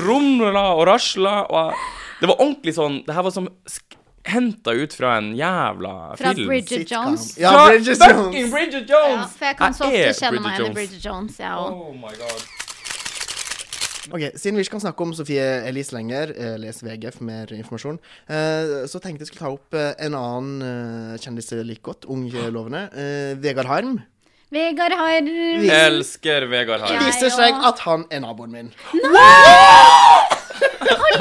Rumla 0.04 0.62
og 0.76 0.84
rasla 0.86 1.40
og 1.48 1.56
jeg, 1.72 1.80
Det 2.20 2.28
var 2.30 2.36
ordentlig 2.40 2.74
sånn 2.76 3.00
Det 3.06 3.14
her 3.14 3.22
var 3.26 3.30
som 3.34 3.48
sk- 3.68 3.98
henta 4.24 4.72
ut 4.72 4.92
fra 4.96 5.16
en 5.18 5.32
jævla 5.36 6.16
Fra 6.16 6.32
film. 6.32 6.46
Bridget 6.48 6.86
Sitcom. 6.88 7.10
Jones. 7.12 7.24
Ja, 7.38 7.50
Fra 7.52 7.64
Bridget 7.68 7.98
fucking 7.98 8.32
Jones. 8.40 8.52
Bridget 8.54 8.88
Ja, 8.90 9.26
for 9.26 9.44
jeg 9.50 9.56
kan 9.58 9.74
så 9.76 9.84
ofte 9.90 10.12
kjenne 10.20 10.40
meg 10.46 10.54
igjen 10.60 10.70
i 10.70 10.74
Bridget 10.78 11.04
Jones, 11.04 11.36
jeg 11.38 11.50
òg. 11.50 11.72
Oh 11.72 11.92
my 11.94 12.14
god. 12.20 12.46
Ok, 14.12 14.20
Siden 14.36 14.56
vi 14.58 14.64
ikke 14.64 14.74
kan 14.76 14.80
snakke 14.84 15.00
om 15.00 15.12
Sofie 15.16 15.44
Elise 15.68 15.94
lenger, 15.96 16.32
eh, 16.36 16.56
les 16.60 16.80
VG 16.84 17.06
for 17.14 17.24
mer 17.24 17.46
informasjon, 17.56 17.98
eh, 18.28 18.84
så 18.88 19.00
tenkte 19.00 19.24
jeg 19.24 19.30
skulle 19.30 19.44
ta 19.46 19.52
opp 19.54 19.74
eh, 19.80 19.94
en 20.04 20.14
annen 20.18 21.16
kjendis 21.20 21.48
jeg 21.54 21.64
liker 21.64 21.92
godt, 21.92 22.04
ung 22.12 22.26
lovende. 22.32 22.82
Vegard 23.40 23.66
Harm. 23.70 24.02
Vegard 24.52 24.92
Harm. 24.92 25.26
Elsker 25.72 26.44
Vegard 26.52 26.84
Harm. 26.84 27.00
Viser 27.06 27.32
seg 27.32 27.56
at 27.64 27.78
han 27.86 28.04
er 28.12 28.20
naboen 28.20 28.52
min. 28.52 28.68
I 28.92 29.00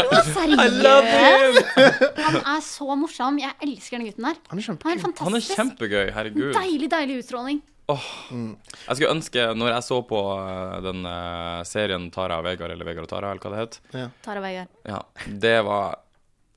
love 0.03 0.23
Seriøst! 0.33 1.75
Han 2.23 2.39
er 2.39 2.63
så 2.65 2.95
morsom. 2.97 3.37
Jeg 3.41 3.53
elsker 3.65 3.99
den 3.99 4.07
gutten 4.09 4.27
der. 4.29 4.39
Han 4.49 4.59
er 4.61 4.67
Han 4.69 4.97
er 4.97 5.03
fantastisk. 5.03 5.23
Han 5.27 5.37
er 5.39 5.45
kjempegøy, 5.49 6.11
herregud. 6.15 6.49
Deilig, 6.55 6.89
deilig 6.93 7.19
utstråling. 7.23 7.61
Jeg 7.83 8.95
skulle 8.95 9.11
ønske, 9.11 9.43
når 9.59 9.73
jeg 9.73 9.85
så 9.89 9.97
på 10.07 10.19
eh, 10.39 10.77
den 10.85 11.03
eh, 11.09 11.63
serien 11.67 12.07
Tara 12.15 12.39
og 12.39 12.47
Vegard, 12.47 12.71
eller 12.71 12.87
Vegard 12.87 13.09
og 13.09 13.11
Tara, 13.11 13.33
eller 13.33 13.43
hva 13.43 13.51
det 13.51 13.65
het 13.65 14.15
Tara 14.23 14.43
Vegard. 14.43 14.71
Ja, 14.87 15.01
det 15.27 15.57
var 15.67 15.99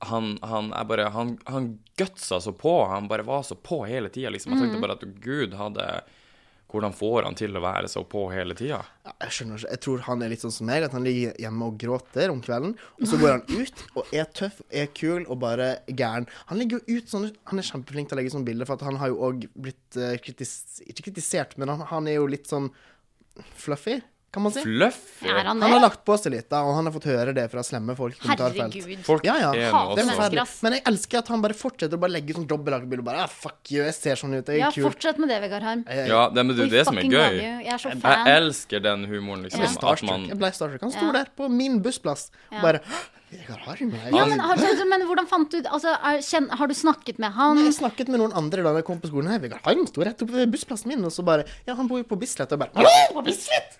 Han, 0.07 0.37
han, 0.45 0.67
jeg 0.75 0.87
bare, 0.91 1.07
han, 1.09 1.31
han 1.49 1.67
gutsa 1.97 2.37
så 2.39 2.51
på. 2.53 2.85
Han 2.85 3.07
bare 3.09 3.25
var 3.25 3.41
så 3.43 3.55
på 3.57 3.81
hele 3.89 4.11
tida, 4.13 4.29
liksom. 4.29 4.53
Jeg 4.53 4.61
tenkte 4.61 4.81
bare 4.83 4.93
at 4.99 5.05
gud 5.23 5.55
hadde 5.57 5.87
Hvordan 6.67 6.91
får 6.91 7.23
han 7.23 7.35
til 7.39 7.55
å 7.55 7.61
være 7.63 7.87
så 7.87 8.01
på 8.03 8.25
hele 8.33 8.55
tida? 8.57 8.81
Ja, 9.07 9.13
jeg 9.23 9.35
skjønner 9.37 9.61
ikke. 9.61 9.69
Jeg 9.71 9.81
tror 9.85 10.01
han 10.09 10.23
er 10.23 10.31
litt 10.33 10.43
sånn 10.43 10.53
som 10.55 10.67
meg, 10.67 10.83
at 10.83 10.95
han 10.97 11.05
ligger 11.07 11.37
hjemme 11.39 11.69
og 11.69 11.77
gråter 11.79 12.33
om 12.33 12.41
kvelden. 12.43 12.73
Og 12.99 13.07
så 13.07 13.19
går 13.21 13.37
han 13.37 13.45
ut 13.47 13.83
og 13.93 14.11
er 14.11 14.27
tøff, 14.35 14.59
er 14.67 14.91
kul 14.91 15.23
og 15.23 15.39
bare 15.45 15.69
gæren. 15.87 16.27
Han 16.51 16.59
legger 16.59 16.81
jo 16.81 16.97
ut 16.99 17.13
sånne 17.13 17.31
Han 17.47 17.61
er 17.61 17.69
kjempeflink 17.69 18.11
til 18.11 18.17
å 18.17 18.19
legge 18.19 18.33
sånne 18.35 18.49
bilder, 18.49 18.67
for 18.67 18.83
han 18.83 18.99
har 18.99 19.13
jo 19.13 19.21
òg 19.29 19.47
blitt 19.55 19.99
eh, 19.99 20.17
kritis 20.23 20.83
Ikke 20.83 21.07
kritisert, 21.07 21.55
men 21.55 21.71
han, 21.71 21.85
han 21.87 22.11
er 22.11 22.19
jo 22.19 22.27
litt 22.27 22.51
sånn 22.51 22.67
fluffy, 23.55 24.01
kan 24.31 24.43
man 24.43 24.51
si. 24.51 24.61
Fluff? 24.61 25.23
Er 25.23 25.45
han 25.47 25.61
Han 25.61 25.71
har 25.71 25.79
lagt 25.79 26.03
på 26.05 26.13
seg 26.19 26.33
litt, 26.33 26.49
da, 26.51 26.59
og 26.67 26.75
han 26.75 26.85
har 26.85 26.93
fått 26.93 27.05
høre 27.09 27.33
det 27.33 27.45
fra 27.49 27.63
slemme 27.65 27.95
folk. 27.97 28.17
Herregud. 28.21 28.99
Folk 29.07 29.23
Ja, 29.25 29.37
ja. 29.39 29.51
er 29.55 29.71
Hater 29.71 29.95
Det 29.95 30.03
er 30.03 30.09
mennesker. 30.11 30.41
ass. 30.41 30.61
Men 30.63 30.73
jeg 30.73 30.83
elsker 30.91 31.17
at 31.19 31.27
han 31.29 31.41
bare 31.41 31.53
fortsetter 31.57 31.95
å 31.97 31.99
bare 31.99 32.11
legge 32.11 32.35
sånn 32.35 32.45
dobbeltlagerbilder. 32.47 33.03
Bare 33.07 33.23
ah, 33.23 33.27
fuck 33.31 33.71
you, 33.71 33.81
jeg 33.83 33.95
ser 33.95 34.15
sånn 34.19 34.35
ut, 34.37 34.45
jeg 34.45 34.59
Ja, 34.59 34.67
er 34.69 34.77
Ja, 34.81 34.89
fortsett 34.89 35.17
med 35.17 35.29
det, 35.29 35.39
Vegard 35.41 35.63
Harm. 35.63 35.85
Ja, 35.89 36.29
det, 36.29 36.45
men 36.45 36.55
det 36.55 36.65
er 36.67 36.73
det 36.77 36.85
som 36.85 36.97
er 36.97 37.03
gøy. 37.03 37.39
Jeg 37.41 37.67
er 37.73 37.77
så 37.77 37.89
Jeg 37.95 38.35
elsker 38.37 38.79
den 38.83 39.05
humoren, 39.05 39.43
liksom. 39.47 39.65
starstruck. 39.73 40.09
man 40.11 40.27
Jeg 40.27 40.37
ble 40.37 40.51
starstruck. 40.51 40.81
Han 40.81 40.91
sto 40.91 41.05
Ja. 41.07 41.11
der 41.23 41.27
på 41.35 41.49
min 41.49 41.81
bussplass 41.81 42.29
og 42.51 42.57
Ja. 42.61 42.79
Jeg- 43.31 44.13
Ja, 44.13 44.25
men, 44.25 44.39
har, 44.39 44.55
men 44.87 45.01
hvordan 45.07 45.27
fant 45.27 45.51
du 45.51 45.57
altså, 45.67 45.91
er, 45.99 46.21
kjen, 46.23 46.49
Har 46.49 46.67
du 46.67 46.73
snakket 46.73 47.19
med 47.19 47.31
han? 47.35 47.57
Jeg 47.57 47.73
snakket 47.75 48.07
med 48.07 48.19
noen 48.21 48.33
andre 48.33 48.63
da 48.63 48.73
jeg 48.79 48.85
kom 48.87 48.99
på 48.99 49.09
skolen. 49.11 49.29
Her, 49.31 49.39
Vegard 49.43 49.65
Harm 49.65 49.85
sto 49.87 50.01
rett 50.01 50.21
oppe 50.23 50.31
ved 50.33 50.51
bussplassen 50.53 50.87
min, 50.93 51.03
og 51.03 51.11
så 51.11 51.25
bare 51.27 51.43
Ja, 51.67 51.75
han 51.75 51.87
bor 51.87 51.97
jo 51.99 52.03
på 52.07 52.17
Bislett. 52.19 52.51
Og 52.51 52.55
jeg 52.55 52.63
bare 52.63 52.71
Hallo, 52.75 53.19
på 53.19 53.25
Bislett! 53.27 53.77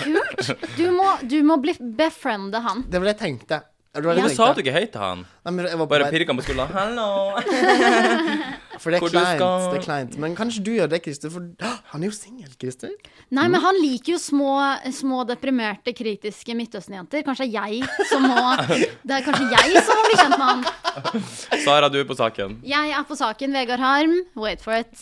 Kult! 0.00 0.50
Du 0.76 0.84
må, 0.90 1.06
du 1.28 1.42
må 1.46 1.58
bli 1.62 1.74
befriende 1.78 2.60
han. 2.64 2.82
Det 2.88 2.98
var 3.00 3.10
det 3.10 3.16
jeg 3.16 3.22
tenkte. 3.22 3.62
Det 3.96 4.04
Ja. 4.04 4.26
jeg 4.28 4.36
Sa 4.36 4.52
du 4.52 4.60
ikke 4.62 4.72
hei 4.72 4.84
til 4.86 5.00
han? 5.00 5.24
Nei, 5.44 5.52
men 5.52 5.66
jeg 5.66 5.78
var 5.78 5.86
på 5.86 5.90
Bare 5.96 6.10
pirka 6.12 6.34
på 6.36 6.44
skuldra. 6.44 6.66
Hallo! 6.72 7.36
For 8.76 8.92
det 8.92 8.98
er 8.98 9.00
hvor 9.00 9.08
du 9.08 9.16
kleint. 9.16 9.38
skal. 9.40 9.70
Det 9.72 9.78
er 9.80 9.84
kleint. 9.86 10.16
Men 10.20 10.34
kanskje 10.36 10.62
du 10.62 10.70
gjør 10.76 10.88
det, 10.92 10.98
Christer, 11.02 11.30
for 11.32 11.46
han 11.92 12.02
er 12.02 12.10
jo 12.10 12.12
singel, 12.12 12.50
Christer. 12.60 12.90
Nei, 13.32 13.46
men 13.48 13.60
han 13.64 13.78
liker 13.80 14.12
jo 14.12 14.18
små, 14.20 14.52
små 14.92 15.22
deprimerte, 15.28 15.94
kritiske 15.96 16.54
Midtøsten-jenter. 16.58 17.24
Kanskje 17.26 17.48
jeg 17.50 17.80
som 18.10 18.26
må 18.28 18.36
Det 19.08 19.16
er 19.16 19.24
kanskje 19.24 19.48
jeg 19.54 19.82
som 19.86 19.96
må 19.96 20.04
bli 20.10 20.18
kjent 20.20 20.36
med 20.36 20.46
han. 20.46 21.24
Sara, 21.64 21.88
du 21.88 21.98
er 22.02 22.04
på 22.08 22.16
saken. 22.18 22.58
Jeg 22.68 22.92
er 22.98 23.04
på 23.08 23.16
saken. 23.18 23.56
Vegard 23.56 23.80
Harm, 23.80 24.14
wait 24.36 24.60
for 24.64 24.76
it. 24.76 24.92